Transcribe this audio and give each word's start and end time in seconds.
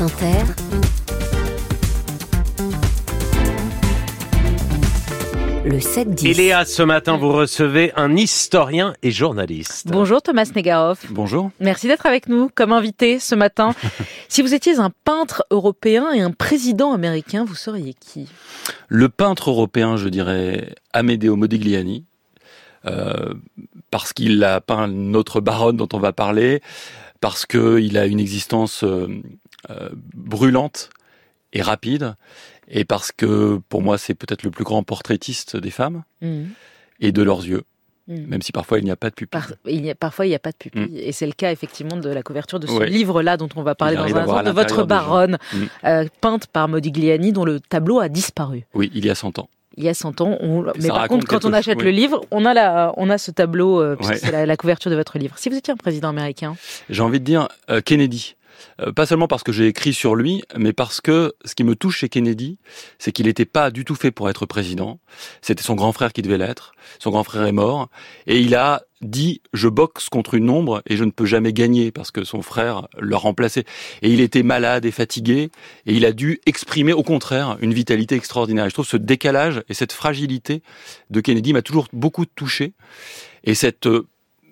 France 0.00 0.12
Inter, 0.12 0.46
le 5.66 5.78
7-10. 5.78 6.26
Et 6.26 6.32
Léa, 6.32 6.64
ce 6.64 6.82
matin, 6.82 7.18
vous 7.18 7.30
recevez 7.30 7.92
un 7.96 8.16
historien 8.16 8.94
et 9.02 9.10
journaliste. 9.10 9.88
Bonjour 9.88 10.22
Thomas 10.22 10.50
Negaroff. 10.56 11.04
Bonjour. 11.12 11.50
Merci 11.60 11.86
d'être 11.86 12.06
avec 12.06 12.30
nous 12.30 12.48
comme 12.54 12.72
invité 12.72 13.18
ce 13.18 13.34
matin. 13.34 13.74
si 14.30 14.40
vous 14.40 14.54
étiez 14.54 14.78
un 14.78 14.90
peintre 15.04 15.44
européen 15.50 16.10
et 16.12 16.22
un 16.22 16.30
président 16.30 16.94
américain, 16.94 17.44
vous 17.44 17.54
seriez 17.54 17.92
qui 17.92 18.26
Le 18.88 19.10
peintre 19.10 19.50
européen, 19.50 19.98
je 19.98 20.08
dirais 20.08 20.72
Amedeo 20.94 21.36
Modigliani. 21.36 22.06
Euh, 22.86 23.34
parce 23.90 24.14
qu'il 24.14 24.42
a 24.44 24.62
peint 24.62 24.88
notre 24.88 25.42
baronne 25.42 25.76
dont 25.76 25.88
on 25.92 25.98
va 25.98 26.14
parler, 26.14 26.62
parce 27.20 27.44
qu'il 27.44 27.98
a 27.98 28.06
une 28.06 28.20
existence 28.20 28.82
euh, 28.84 29.06
euh, 29.06 29.20
brûlante 30.14 30.90
et 31.52 31.62
rapide, 31.62 32.14
et 32.68 32.84
parce 32.84 33.12
que 33.12 33.60
pour 33.68 33.82
moi 33.82 33.98
c'est 33.98 34.14
peut-être 34.14 34.42
le 34.42 34.50
plus 34.50 34.64
grand 34.64 34.82
portraitiste 34.82 35.56
des 35.56 35.70
femmes 35.70 36.04
Mmh. 36.22 36.42
et 37.00 37.12
de 37.12 37.22
leurs 37.22 37.44
yeux, 37.44 37.64
Mmh. 38.06 38.14
même 38.26 38.42
si 38.42 38.52
parfois 38.52 38.78
il 38.78 38.84
n'y 38.84 38.90
a 38.90 38.96
pas 38.96 39.10
de 39.10 39.14
pupille. 39.14 39.40
Par- 39.40 39.52
il 39.66 39.84
y 39.84 39.90
a- 39.90 39.94
parfois, 39.94 40.26
il 40.26 40.30
n'y 40.30 40.34
a 40.34 40.38
pas 40.40 40.50
de 40.52 40.56
pupille. 40.56 40.98
Et 40.98 41.12
c'est 41.12 41.26
le 41.26 41.32
cas, 41.32 41.50
effectivement, 41.52 41.96
de 41.96 42.08
la 42.08 42.22
couverture 42.22 42.58
de 42.60 42.66
ce 42.66 42.72
Ouais. 42.72 42.88
livre-là 42.88 43.36
dont 43.36 43.48
on 43.56 43.62
va 43.62 43.74
parler 43.74 43.96
dans 43.96 44.02
un 44.04 44.16
instant, 44.16 44.42
de 44.42 44.50
votre 44.50 44.84
baronne, 44.84 45.38
Mm. 45.52 45.58
euh, 45.84 46.04
peinte 46.20 46.46
par 46.48 46.68
Modigliani, 46.68 47.32
dont 47.32 47.44
le 47.44 47.60
tableau 47.60 48.00
a 48.00 48.08
disparu. 48.08 48.64
Oui, 48.74 48.90
il 48.94 49.04
y 49.04 49.10
a 49.10 49.14
100 49.14 49.38
ans. 49.38 49.48
Il 49.76 49.84
y 49.84 49.88
a 49.88 49.94
100 49.94 50.20
ans. 50.20 50.36
On- 50.40 50.64
Mais 50.80 50.88
par 50.88 51.06
contre, 51.08 51.26
quand 51.26 51.44
on 51.44 51.52
achète 51.52 51.80
le 51.82 51.90
livre, 51.90 52.20
on 52.32 52.44
a, 52.44 52.52
la, 52.54 52.92
on 52.96 53.08
a 53.10 53.18
ce 53.18 53.30
tableau, 53.30 53.80
euh, 53.80 53.94
puisque 53.96 54.10
Ouais. 54.12 54.18
c'est 54.18 54.32
la, 54.32 54.44
la 54.44 54.56
couverture 54.56 54.90
de 54.90 54.96
votre 54.96 55.16
livre. 55.18 55.38
Si 55.38 55.48
vous 55.48 55.56
étiez 55.56 55.72
un 55.72 55.76
président 55.76 56.08
américain, 56.08 56.56
J'ai 56.90 57.02
envie 57.02 57.20
de 57.20 57.24
dire 57.24 57.48
euh, 57.70 57.80
Kennedy. 57.80 58.34
Euh, 58.80 58.92
pas 58.92 59.06
seulement 59.06 59.28
parce 59.28 59.42
que 59.42 59.52
j'ai 59.52 59.66
écrit 59.66 59.92
sur 59.92 60.14
lui, 60.14 60.42
mais 60.56 60.72
parce 60.72 61.00
que 61.00 61.34
ce 61.44 61.54
qui 61.54 61.64
me 61.64 61.74
touche 61.74 61.98
chez 61.98 62.08
Kennedy, 62.08 62.58
c'est 62.98 63.12
qu'il 63.12 63.26
n'était 63.26 63.44
pas 63.44 63.70
du 63.70 63.84
tout 63.84 63.94
fait 63.94 64.10
pour 64.10 64.28
être 64.30 64.46
président. 64.46 65.00
C'était 65.42 65.62
son 65.62 65.74
grand 65.74 65.92
frère 65.92 66.12
qui 66.12 66.22
devait 66.22 66.38
l'être. 66.38 66.72
Son 66.98 67.10
grand 67.10 67.24
frère 67.24 67.44
est 67.44 67.52
mort. 67.52 67.88
Et 68.26 68.40
il 68.40 68.54
a 68.54 68.82
dit, 69.02 69.40
je 69.54 69.68
boxe 69.68 70.08
contre 70.08 70.34
une 70.34 70.50
ombre 70.50 70.82
et 70.86 70.96
je 70.96 71.04
ne 71.04 71.10
peux 71.10 71.24
jamais 71.24 71.52
gagner 71.52 71.90
parce 71.90 72.10
que 72.10 72.24
son 72.24 72.42
frère 72.42 72.88
l'a 72.98 73.16
remplacé. 73.16 73.64
Et 74.02 74.12
il 74.12 74.20
était 74.20 74.42
malade 74.42 74.84
et 74.84 74.90
fatigué 74.90 75.50
et 75.86 75.94
il 75.94 76.04
a 76.04 76.12
dû 76.12 76.40
exprimer 76.46 76.92
au 76.92 77.02
contraire 77.02 77.56
une 77.60 77.72
vitalité 77.72 78.14
extraordinaire. 78.14 78.68
Je 78.68 78.74
trouve 78.74 78.86
ce 78.86 78.96
décalage 78.96 79.62
et 79.68 79.74
cette 79.74 79.92
fragilité 79.92 80.62
de 81.08 81.20
Kennedy 81.20 81.52
m'a 81.52 81.62
toujours 81.62 81.88
beaucoup 81.92 82.26
touché. 82.26 82.74
Et 83.44 83.54
cette 83.54 83.86
euh, 83.86 84.06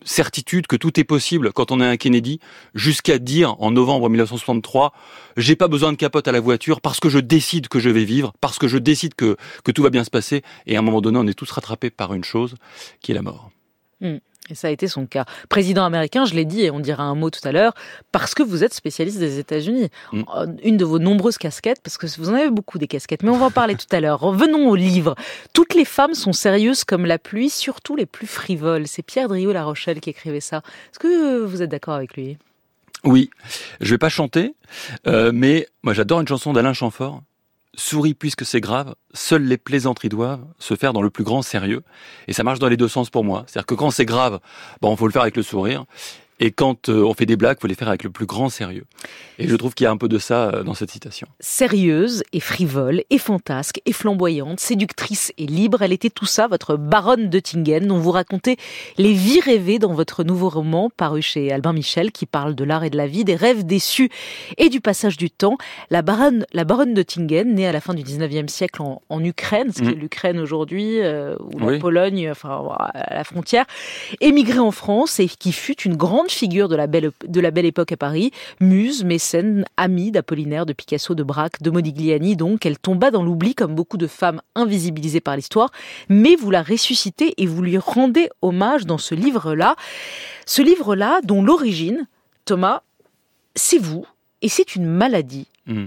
certitude 0.09 0.67
que 0.67 0.77
tout 0.77 0.99
est 0.99 1.05
possible 1.05 1.53
quand 1.53 1.71
on 1.71 1.81
est 1.81 1.87
un 1.87 1.97
Kennedy, 1.97 2.41
jusqu'à 2.75 3.19
dire 3.19 3.55
en 3.61 3.71
novembre 3.71 4.09
1963, 4.09 4.93
j'ai 5.37 5.57
pas 5.57 5.69
besoin 5.69 5.93
de 5.93 5.97
capote 5.97 6.27
à 6.29 6.33
la 6.33 6.41
voiture 6.41 6.81
parce 6.81 7.01
que 7.01 7.09
je 7.09 7.19
décide 7.19 7.69
que 7.69 7.79
je 7.79 7.91
vais 7.91 8.05
vivre, 8.05 8.33
parce 8.41 8.59
que 8.59 8.69
je 8.69 8.79
décide 8.79 9.15
que, 9.15 9.37
tout 9.75 9.83
va 9.83 9.91
bien 9.91 10.05
se 10.05 10.11
passer. 10.11 10.43
Et 10.67 10.77
à 10.77 10.79
un 10.79 10.83
moment 10.83 11.01
donné, 11.01 11.19
on 11.19 11.27
est 11.27 11.35
tous 11.35 11.51
rattrapés 11.51 11.91
par 11.91 12.15
une 12.15 12.25
chose 12.25 12.55
qui 13.01 13.13
est 13.13 13.15
la 13.15 13.23
mort. 13.23 13.51
Et 14.51 14.55
ça 14.55 14.69
a 14.69 14.71
été 14.71 14.89
son 14.89 15.07
cas. 15.07 15.25
Président 15.49 15.85
américain, 15.85 16.25
je 16.25 16.35
l'ai 16.35 16.45
dit, 16.45 16.63
et 16.63 16.71
on 16.71 16.81
dira 16.81 17.05
un 17.05 17.15
mot 17.15 17.31
tout 17.31 17.47
à 17.47 17.53
l'heure, 17.53 17.75
parce 18.13 18.35
que 18.35 18.43
vous 18.43 18.65
êtes 18.65 18.75
spécialiste 18.75 19.19
des 19.19 19.39
États-Unis. 19.39 19.89
Mm. 20.13 20.23
Euh, 20.37 20.47
Une 20.63 20.77
de 20.77 20.85
vos 20.85 20.99
nombreuses 20.99 21.39
casquettes, 21.39 21.81
parce 21.83 21.99
que 21.99 22.07
vous 22.19 22.31
en 22.31 22.35
avez 22.35 22.51
beaucoup 22.51 22.79
des 22.79 22.87
casquettes, 22.87 23.23
mais 23.23 23.31
on 23.31 23.39
va 23.39 23.47
en 23.47 23.51
parler 23.51 23.77
tout 23.77 23.87
à 23.91 24.01
l'heure. 24.01 24.21
Revenons 24.21 24.69
au 24.69 24.75
livre. 24.75 25.15
Toutes 25.53 25.75
les 25.75 25.85
femmes 25.85 26.15
sont 26.15 26.33
sérieuses 26.33 26.85
comme 26.85 27.07
la 27.07 27.19
pluie, 27.19 27.51
surtout 27.51 27.97
les 27.97 28.07
plus 28.07 28.27
frivoles. 28.27 28.87
C'est 28.87 29.03
Pierre 29.03 29.29
Driot-La 29.29 29.65
Rochelle 29.65 30.01
qui 30.01 30.11
écrivait 30.11 30.41
ça. 30.41 30.59
Est-ce 30.93 30.99
que 30.99 31.45
vous 31.45 31.63
êtes 31.63 31.71
d'accord 31.71 31.95
avec 31.95 32.17
lui? 32.17 32.39
Oui, 33.05 33.31
je 33.81 33.91
vais 33.91 33.99
pas 33.99 34.09
chanter, 34.09 34.55
euh, 35.07 35.31
mais 35.33 35.69
moi 35.83 35.95
j'adore 35.95 36.21
une 36.21 36.27
chanson 36.27 36.53
d'Alain 36.53 36.73
Chamfort. 36.73 37.23
Souris 37.79 38.15
puisque 38.15 38.45
c'est 38.45 38.61
grave, 38.61 38.95
seules 39.15 39.45
les 39.45 39.57
plaisanteries 39.57 40.09
doivent 40.09 40.45
se 40.59 40.75
faire 40.75 40.93
dans 40.93 41.01
le 41.01 41.11
plus 41.11 41.23
grand 41.23 41.43
sérieux. 41.43 41.83
Et 42.27 42.33
ça 42.33 42.43
marche 42.43 42.59
dans 42.59 42.69
les 42.69 42.77
deux 42.77 42.89
sens 42.89 43.09
pour 43.09 43.23
moi. 43.23 43.45
C'est-à-dire 43.47 43.67
que 43.67 43.75
quand 43.75 43.93
c'est 43.93 44.05
grave, 44.05 44.41
bon, 44.81 44.95
faut 44.97 45.07
le 45.07 45.13
faire 45.13 45.23
avec 45.23 45.37
le 45.37 45.45
sourire. 45.45 45.85
Et 46.41 46.51
quand 46.53 46.89
euh, 46.89 47.03
on 47.05 47.15
fait 47.15 47.27
des 47.27 47.37
blagues, 47.37 47.59
faut 47.61 47.67
les 47.67 47.75
faire 47.75 47.89
avec 47.89 48.05
le 48.05 48.11
plus 48.11 48.27
grand 48.27 48.49
sérieux. 48.49 48.85
Et 49.39 49.49
je 49.49 49.57
trouve 49.57 49.75
qu'il 49.75 49.85
y 49.85 49.87
a 49.87 49.91
un 49.91 49.97
peu 49.97 50.09
de 50.09 50.19
ça 50.19 50.51
euh, 50.51 50.63
dans 50.63 50.75
cette 50.75 50.91
citation. 50.91 51.27
Sérieuse 51.41 52.23
et 52.33 52.41
frivole 52.41 53.03
et 53.11 53.19
fantasque 53.19 53.81
et 53.87 53.93
flamboyante, 53.93 54.61
séductrice 54.61 55.33
et 55.39 55.47
libre, 55.47 55.83
elle 55.83 55.93
était 55.93 56.11
tout 56.11 56.27
ça, 56.27 56.47
votre 56.47 56.77
baronne 56.77 57.29
de 57.31 57.41
Tingen, 57.41 57.87
dont 57.87 57.99
vous 57.99 58.11
racontez 58.13 58.57
les 58.99 59.13
vies 59.13 59.41
rêvées 59.41 59.79
dans 59.79 59.93
votre 59.93 60.23
nouveau 60.25 60.49
roman 60.49 60.91
paru 60.97 61.23
chez 61.23 61.51
Albin 61.53 61.73
Michel, 61.73 62.13
qui 62.13 62.27
parle 62.27 62.55
de 62.55 62.65
l'art 62.65 62.85
et 62.85 62.91
de 62.91 62.97
la 62.97 63.07
vie, 63.07 63.25
des 63.25 63.35
rêves 63.37 63.65
déçus 63.67 64.11
et 64.59 64.69
du 64.69 64.81
passage 64.81 65.17
du 65.17 65.31
temps. 65.31 65.57
La 65.91 66.03
baronne, 66.03 66.47
la 66.53 66.65
baronne 66.65 66.95
de 66.95 67.03
Tingen, 67.03 67.55
née 67.55 67.67
à 67.67 67.73
la 67.73 67.81
fin 67.81 67.95
du 67.95 68.03
19e 68.03 68.49
siècle 68.49 68.83
en, 68.83 69.03
en 69.09 69.25
Ukraine, 69.25 69.73
ce 69.73 69.81
qui 69.81 69.89
Mm. 69.89 69.91
est 69.91 69.95
l'Ukraine 69.95 70.39
aujourd'hui, 70.39 71.01
euh, 71.01 71.37
ou 71.41 71.59
la 71.59 71.67
Oui. 71.67 71.79
Pologne, 71.79 72.29
enfin 72.31 72.69
à 72.95 73.15
la 73.15 73.25
frontière, 73.25 73.65
émigrée 74.21 74.59
en 74.59 74.71
France 74.73 75.19
et 75.21 75.27
qui 75.29 75.53
fut 75.53 75.81
une 75.83 75.97
grande 75.97 76.28
figure 76.31 76.69
de 76.69 76.77
la 76.77 76.87
belle, 76.87 77.11
de 77.27 77.41
la 77.41 77.51
belle 77.51 77.67
époque 77.67 77.93
à 77.93 77.97
Paris, 77.97 78.31
muse, 78.61 79.05
mécène, 79.05 79.65
amie 79.77 80.11
d'Apollinaire, 80.11 80.67
de 80.67 80.73
Picasso, 80.73 81.15
de 81.15 81.23
Braque, 81.23 81.63
de 81.63 81.71
Modigliani, 81.71 82.37
donc 82.37 82.67
elle 82.67 82.79
tomba 82.79 83.11
dans 83.11 83.23
l'oubli 83.23 83.55
comme 83.55 83.75
beaucoup 83.75 83.97
de 83.97 84.07
femmes 84.07 84.41
invisibilisées 84.55 85.21
par 85.21 85.37
l'histoire, 85.37 85.71
mais 86.09 86.37
vous 86.37 86.51
la 86.51 86.63
ressuscitez 86.63 87.35
et 87.37 87.47
vous 87.47 87.63
lui 87.63 87.79
rendez 87.79 88.29
hommage 88.43 88.87
dans 88.87 88.99
ce 88.99 89.15
livre-là. 89.15 89.77
Ce 90.47 90.63
livre-là, 90.63 91.21
dont 91.25 91.43
l'origine, 91.43 92.07
Thomas, 92.45 92.83
c'est 93.55 93.79
vous, 93.79 94.07
et 94.43 94.49
c'est 94.49 94.75
une 94.75 94.87
maladie. 94.87 95.49
Hmm. 95.67 95.87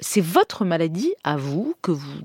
C'est 0.00 0.20
votre 0.20 0.64
maladie 0.64 1.12
à 1.24 1.36
vous 1.36 1.74
que 1.82 1.90
vous 1.90 2.20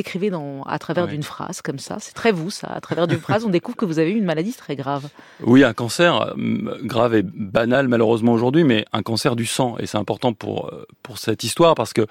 écrivez 0.00 0.30
dans, 0.30 0.62
à 0.64 0.78
travers 0.78 1.04
Ouais. 1.04 1.10
d'une 1.10 1.22
phrase 1.22 1.62
comme 1.62 1.78
ça. 1.78 1.96
C'est 2.00 2.12
très 2.14 2.32
vous, 2.32 2.50
ça. 2.50 2.68
À 2.68 2.80
travers 2.80 3.06
d'une 3.06 3.18
phrase, 3.20 3.44
on 3.44 3.50
découvre 3.50 3.76
que 3.76 3.84
vous 3.84 3.98
avez 3.98 4.10
eu 4.12 4.16
une 4.16 4.24
maladie 4.24 4.52
très 4.54 4.76
grave. 4.76 5.08
Oui, 5.42 5.64
un 5.64 5.72
cancer 5.72 6.34
euh, 6.36 6.78
grave 6.84 7.14
et 7.14 7.22
banal 7.22 7.88
malheureusement 7.88 8.32
aujourd'hui, 8.32 8.64
mais 8.64 8.84
un 8.92 9.02
cancer 9.02 9.36
du 9.36 9.46
sang. 9.46 9.76
Et 9.78 9.86
c'est 9.86 9.98
important 9.98 10.32
pour, 10.32 10.68
euh, 10.72 10.86
pour 11.02 11.18
cette 11.18 11.44
histoire 11.44 11.74
parce 11.74 11.92
que 11.92 12.06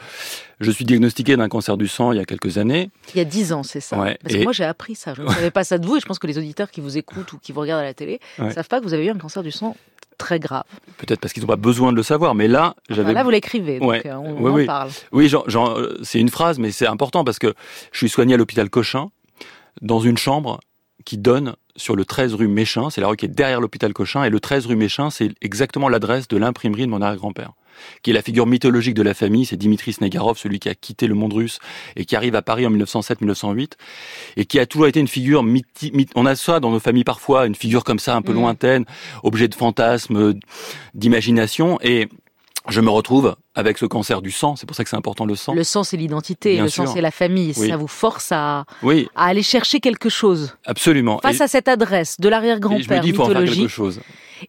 je 0.59 0.71
suis 0.71 0.85
diagnostiqué 0.85 1.37
d'un 1.37 1.49
cancer 1.49 1.77
du 1.77 1.87
sang 1.87 2.11
il 2.11 2.17
y 2.17 2.21
a 2.21 2.25
quelques 2.25 2.57
années. 2.57 2.89
Il 3.13 3.17
y 3.17 3.21
a 3.21 3.25
dix 3.25 3.53
ans, 3.53 3.63
c'est 3.63 3.79
ça. 3.81 3.99
Ouais, 3.99 4.17
Parce 4.21 4.35
que 4.35 4.43
moi, 4.43 4.51
j'ai 4.53 4.63
appris 4.65 4.95
ça. 4.95 5.13
Je 5.13 5.21
ne 5.23 5.27
savais 5.29 5.51
pas 5.51 5.63
ça 5.63 5.77
de 5.77 5.85
vous, 5.85 5.97
et 5.97 5.99
je 5.99 6.05
pense 6.05 6.19
que 6.19 6.27
les 6.27 6.37
auditeurs 6.37 6.69
qui 6.71 6.81
vous 6.81 6.97
écoutent 6.97 7.33
ou 7.33 7.37
qui 7.39 7.51
vous 7.51 7.61
regardent 7.61 7.81
à 7.81 7.85
la 7.85 7.93
télé 7.93 8.19
ne 8.39 8.45
Ouais. 8.45 8.51
savent 8.53 8.67
pas 8.67 8.79
que 8.79 8.85
vous 8.85 8.93
avez 8.93 9.05
eu 9.05 9.09
un 9.09 9.17
cancer 9.17 9.43
du 9.43 9.51
sang 9.51 9.75
très 10.21 10.39
grave. 10.39 10.63
Peut-être 10.97 11.19
parce 11.19 11.33
qu'ils 11.33 11.41
n'ont 11.43 11.47
pas 11.47 11.55
besoin 11.55 11.91
de 11.91 11.97
le 11.97 12.03
savoir, 12.03 12.35
mais 12.35 12.47
là, 12.47 12.75
j'avais 12.89 13.09
Enfin, 13.09 13.13
là, 13.13 13.23
vous 13.23 13.29
l'écrivez, 13.31 13.79
donc 13.79 13.89
Ouais. 13.89 14.01
euh, 14.05 14.15
on, 14.15 14.41
Oui, 14.41 14.51
en 14.51 14.53
oui. 14.55 14.65
parle. 14.65 14.89
Oui, 15.11 15.31
c'est 16.03 16.19
une 16.19 16.29
phrase, 16.29 16.59
mais 16.59 16.71
c'est 16.71 16.87
important 16.87 17.23
parce 17.23 17.39
que 17.39 17.53
je 17.91 17.97
suis 17.97 18.09
soigné 18.09 18.35
à 18.35 18.37
l'hôpital 18.37 18.69
Cochin, 18.69 19.09
dans 19.81 19.99
une 19.99 20.17
chambre 20.17 20.59
qui 21.05 21.17
donne 21.17 21.55
sur 21.75 21.95
le 21.95 22.05
13 22.05 22.35
rue 22.35 22.47
Méchin, 22.47 22.89
c'est 22.89 23.01
la 23.01 23.07
rue 23.07 23.15
qui 23.17 23.25
est 23.25 23.29
derrière 23.29 23.59
l'hôpital 23.61 23.91
Cochin, 23.93 24.23
et 24.23 24.29
le 24.29 24.39
13 24.39 24.67
rue 24.67 24.75
Méchin, 24.75 25.09
c'est 25.09 25.31
exactement 25.41 25.89
l'adresse 25.89 26.27
de 26.27 26.37
l'imprimerie 26.37 26.85
de 26.85 26.91
mon 26.91 27.01
arrière-grand-père, 27.01 27.51
qui 28.03 28.11
est 28.11 28.13
la 28.13 28.21
figure 28.21 28.45
mythologique 28.47 28.93
de 28.95 29.01
la 29.03 29.13
famille, 29.13 29.45
c'est 29.45 29.57
Dimitri 29.57 29.93
Snegarov, 29.93 30.37
celui 30.37 30.59
qui 30.59 30.69
a 30.69 30.75
quitté 30.75 31.07
le 31.07 31.13
monde 31.15 31.33
russe 31.33 31.59
et 31.95 32.05
qui 32.05 32.15
arrive 32.15 32.35
à 32.35 32.41
Paris 32.41 32.65
en 32.65 32.71
1907-1908, 32.71 33.73
et 34.37 34.45
qui 34.45 34.59
a 34.59 34.65
toujours 34.65 34.87
été 34.87 34.99
une 34.99 35.07
figure 35.07 35.43
mythi- 35.43 35.91
myth- 35.93 36.11
on 36.15 36.25
a 36.25 36.35
ça 36.35 36.59
dans 36.59 36.71
nos 36.71 36.79
familles 36.79 37.03
parfois, 37.03 37.45
une 37.45 37.55
figure 37.55 37.83
comme 37.83 37.99
ça, 37.99 38.15
un 38.15 38.21
peu 38.21 38.33
Mhm. 38.33 38.39
lointaine, 38.39 38.85
objet 39.23 39.47
de 39.47 39.55
fantasme, 39.55 40.15
euh, 40.17 40.33
d'imagination, 40.93 41.79
et 41.81 42.07
je 42.69 42.81
me 42.81 42.89
retrouve 42.89 43.35
avec 43.55 43.77
ce 43.77 43.85
cancer 43.85 44.21
du 44.21 44.31
sang, 44.31 44.55
c'est 44.55 44.65
pour 44.65 44.75
ça 44.75 44.83
que 44.83 44.89
c'est 44.89 44.95
important 44.95 45.25
le 45.25 45.35
sang. 45.35 45.53
Le 45.53 45.63
sang, 45.63 45.83
c'est 45.83 45.97
l'identité, 45.97 46.57
le 46.57 46.69
sang, 46.69 46.83
sûr. 46.85 46.93
c'est 46.93 47.01
la 47.01 47.11
famille. 47.11 47.53
Oui. 47.57 47.69
Ça 47.69 47.77
vous 47.77 47.87
force 47.87 48.31
à, 48.31 48.65
Oui, 48.83 49.07
à 49.15 49.25
aller 49.25 49.43
chercher 49.43 49.79
quelque 49.79 50.09
chose 50.09 50.55
absolument. 50.65 51.19
face 51.19 51.39
Et- 51.39 51.43
à 51.43 51.47
cette 51.47 51.67
adresse 51.67 52.17
de 52.19 52.23
et 52.23 52.25
je 52.25 52.27
me 52.27 52.31
l'arrière-grand-père 52.31 53.01
dis, 53.01 53.09
il 53.09 53.15
faut 53.15 53.23
en 53.23 53.25
faire 53.25 53.35
quelque 53.37 53.49
mythologique. 53.49 53.69
chose. 53.69 53.99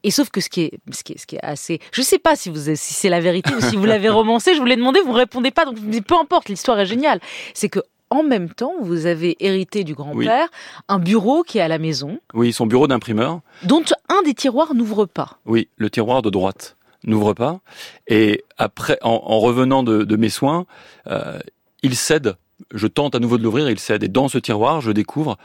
Et 0.05 0.11
sauf 0.11 0.31
que 0.31 0.41
ce 0.41 0.49
qui 0.49 0.63
est, 0.63 0.73
ce 0.91 1.03
qui 1.05 1.13
est, 1.13 1.19
ce 1.19 1.27
qui 1.27 1.37
est 1.37 1.43
assez, 1.45 1.79
je 1.93 2.01
sais 2.03 2.19
pas 2.19 2.35
si 2.37 2.49
vous, 2.49 2.75
si 2.75 2.95
c'est 2.95 3.09
la 3.11 3.21
vérité 3.21 3.55
ou 3.55 3.61
si 3.61 3.77
vous 3.77 3.85
l'avez 3.85 4.09
romancé. 4.11 4.55
Je 4.55 4.59
vous 4.61 4.65
l'ai 4.67 4.77
demandé, 4.77 5.01
vous 5.05 5.13
répondez 5.13 5.51
pas. 5.51 5.65
Donc 5.67 5.77
peu 6.07 6.15
importe, 6.15 6.49
l'histoire 6.49 6.79
est 6.81 6.87
géniale. 6.87 7.21
C'est 7.55 7.69
que 7.69 7.81
en 8.09 8.23
même 8.23 8.51
temps, 8.51 8.75
vous 8.83 9.07
avez 9.07 9.37
hérité 9.41 9.85
du 9.85 9.95
grand-père 9.95 10.49
un 10.89 10.99
bureau 10.99 11.43
qui 11.45 11.57
est 11.59 11.63
à 11.63 11.69
la 11.69 11.79
maison, 11.79 12.19
Oui, 12.35 12.53
son 12.53 12.67
bureau 12.67 12.87
d'imprimeur. 12.87 13.41
dont 13.65 13.83
un 14.11 14.21
des 14.23 14.35
tiroirs 14.35 14.75
n'ouvre 14.75 15.07
pas. 15.07 15.39
Oui, 15.47 15.69
le 15.79 15.89
tiroir 15.89 16.21
de 16.21 16.29
droite 16.29 16.77
n'ouvre 17.05 17.35
pas. 17.35 17.61
Et 18.07 18.45
après, 18.59 18.99
en, 19.03 19.23
en 19.25 19.39
revenant 19.39 19.83
de, 19.83 20.17
mes 20.17 20.29
soins, 20.29 20.67
euh, 21.07 21.39
il 21.83 21.97
cède. 21.97 22.37
Je 22.73 22.87
tente 22.87 23.15
à 23.15 23.19
nouveau 23.19 23.39
de 23.39 23.43
l'ouvrir, 23.43 23.69
il 23.69 23.79
cède. 23.79 24.05
Et 24.05 24.09
dans 24.09 24.29
ce 24.29 24.39
tiroir, 24.39 24.81
je 24.81 24.93
découvre 24.93 25.37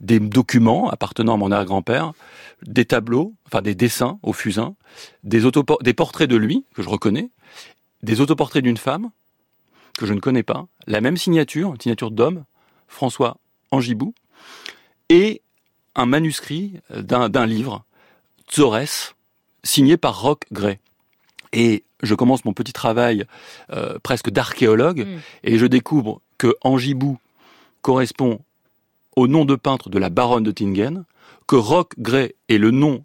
des 0.00 0.20
documents 0.20 0.90
appartenant 0.90 1.34
à 1.34 1.36
mon 1.36 1.50
arrière-grand-père, 1.50 2.12
des 2.62 2.84
tableaux, 2.84 3.34
enfin 3.46 3.62
des 3.62 3.74
dessins 3.74 4.18
au 4.22 4.32
fusain, 4.32 4.74
des, 5.24 5.42
des 5.80 5.94
portraits 5.94 6.28
de 6.28 6.36
lui, 6.36 6.64
que 6.74 6.82
je 6.82 6.88
reconnais, 6.88 7.30
des 8.02 8.20
autoportraits 8.20 8.62
d'une 8.62 8.76
femme, 8.76 9.10
que 9.98 10.06
je 10.06 10.12
ne 10.12 10.20
connais 10.20 10.42
pas, 10.42 10.66
la 10.86 11.00
même 11.00 11.16
signature, 11.16 11.70
une 11.70 11.80
signature 11.80 12.10
d'homme, 12.10 12.44
François 12.86 13.38
Angibou, 13.70 14.14
et 15.08 15.42
un 15.94 16.06
manuscrit 16.06 16.74
d'un 16.90 17.28
d'un 17.28 17.46
livre, 17.46 17.84
Zores, 18.52 19.14
signé 19.64 19.96
par 19.96 20.20
Roch 20.20 20.40
Gray. 20.52 20.78
Et 21.52 21.84
je 22.02 22.14
commence 22.14 22.44
mon 22.44 22.52
petit 22.52 22.72
travail 22.72 23.24
euh, 23.72 23.98
presque 24.02 24.30
d'archéologue 24.30 25.06
Mm. 25.06 25.18
et 25.44 25.58
je 25.58 25.66
découvre 25.66 26.20
que 26.38 26.54
Angibou 26.62 27.18
correspond 27.82 28.40
au 29.16 29.26
nom 29.26 29.44
de 29.44 29.56
peintre 29.56 29.88
de 29.90 29.98
la 29.98 30.10
baronne 30.10 30.44
de 30.44 30.50
Tingen, 30.52 31.04
que 31.46 31.56
Roch 31.56 31.88
Gray 31.98 32.34
est 32.48 32.58
le 32.58 32.70
nom 32.70 33.04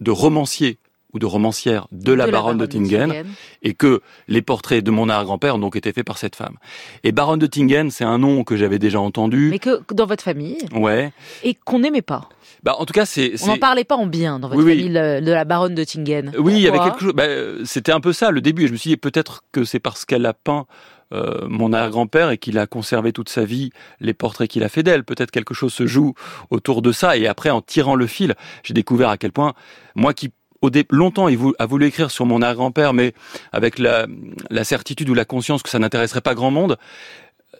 de 0.00 0.10
romancier 0.10 0.78
ou 1.12 1.18
de 1.18 1.26
romancière 1.26 1.86
de 1.92 2.12
la, 2.12 2.26
baronne, 2.26 2.58
de 2.58 2.66
Tingen, 2.66 3.24
et 3.62 3.74
que 3.74 4.00
les 4.28 4.42
portraits 4.42 4.82
de 4.84 4.90
mon 4.90 5.08
arrière-grand-père 5.08 5.56
ont 5.56 5.58
donc 5.58 5.76
été 5.76 5.92
faits 5.92 6.06
par 6.06 6.18
cette 6.18 6.36
femme. 6.36 6.56
Et 7.04 7.12
baronne 7.12 7.38
de 7.38 7.46
Tingen, 7.46 7.90
c'est 7.90 8.04
un 8.04 8.18
nom 8.18 8.44
que 8.44 8.56
j'avais 8.56 8.78
déjà 8.78 9.00
entendu. 9.00 9.48
Mais 9.50 9.58
que 9.58 9.80
dans 9.92 10.06
votre 10.06 10.22
famille, 10.24 10.58
Ouais. 10.74 11.12
et 11.42 11.54
qu'on 11.54 11.80
n'aimait 11.80 12.02
pas. 12.02 12.28
Bah, 12.62 12.74
en 12.78 12.84
tout 12.84 12.92
cas, 12.92 13.06
c'est. 13.06 13.32
On 13.42 13.46
n'en 13.48 13.56
parlait 13.58 13.84
pas 13.84 13.96
en 13.96 14.06
bien 14.06 14.38
dans 14.38 14.48
votre 14.48 14.60
Oui, 14.62 14.72
oui. 14.72 14.78
famille 14.78 14.92
le- 14.92 15.20
de 15.20 15.32
la 15.32 15.44
baronne 15.44 15.74
de 15.74 15.84
Tingen. 15.84 16.32
Oui, 16.38 16.54
il 16.54 16.60
y 16.60 16.68
avait 16.68 16.78
quelque 16.78 17.00
chose. 17.00 17.12
bah, 17.14 17.24
C'était 17.64 17.92
un 17.92 18.00
peu 18.00 18.12
ça 18.12 18.30
le 18.30 18.40
début. 18.40 18.64
Et 18.64 18.66
je 18.66 18.72
me 18.72 18.76
suis 18.76 18.90
dit 18.90 18.96
peut-être 18.96 19.44
que 19.52 19.64
c'est 19.64 19.80
parce 19.80 20.04
qu'elle 20.04 20.26
a 20.26 20.34
peint 20.34 20.66
euh, 21.12 21.46
mon 21.48 21.72
arrière-grand-père 21.72 22.30
et 22.30 22.38
qu'il 22.38 22.56
a 22.58 22.68
conservé 22.68 23.12
toute 23.12 23.28
sa 23.28 23.44
vie 23.44 23.70
les 23.98 24.14
portraits 24.14 24.48
qu'il 24.48 24.62
a 24.62 24.68
fait 24.68 24.84
d'elle. 24.84 25.02
Peut-être 25.02 25.32
quelque 25.32 25.54
chose 25.54 25.72
se 25.72 25.84
joue 25.86 26.14
autour 26.50 26.82
de 26.82 26.92
ça. 26.92 27.16
Et 27.16 27.26
après, 27.26 27.50
en 27.50 27.60
tirant 27.62 27.96
le 27.96 28.06
fil, 28.06 28.36
j'ai 28.62 28.74
découvert 28.74 29.08
à 29.08 29.16
quel 29.16 29.32
point 29.32 29.54
moi 29.96 30.14
qui 30.14 30.30
au 30.62 30.70
dé- 30.70 30.86
longtemps 30.90 31.28
il 31.28 31.38
vou- 31.38 31.54
a 31.58 31.66
voulu 31.66 31.86
écrire 31.86 32.10
sur 32.10 32.26
mon 32.26 32.42
arrière-grand-père, 32.42 32.92
mais 32.92 33.14
avec 33.52 33.78
la, 33.78 34.06
la 34.50 34.64
certitude 34.64 35.08
ou 35.08 35.14
la 35.14 35.24
conscience 35.24 35.62
que 35.62 35.68
ça 35.70 35.78
n'intéresserait 35.78 36.20
pas 36.20 36.34
grand 36.34 36.50
monde. 36.50 36.76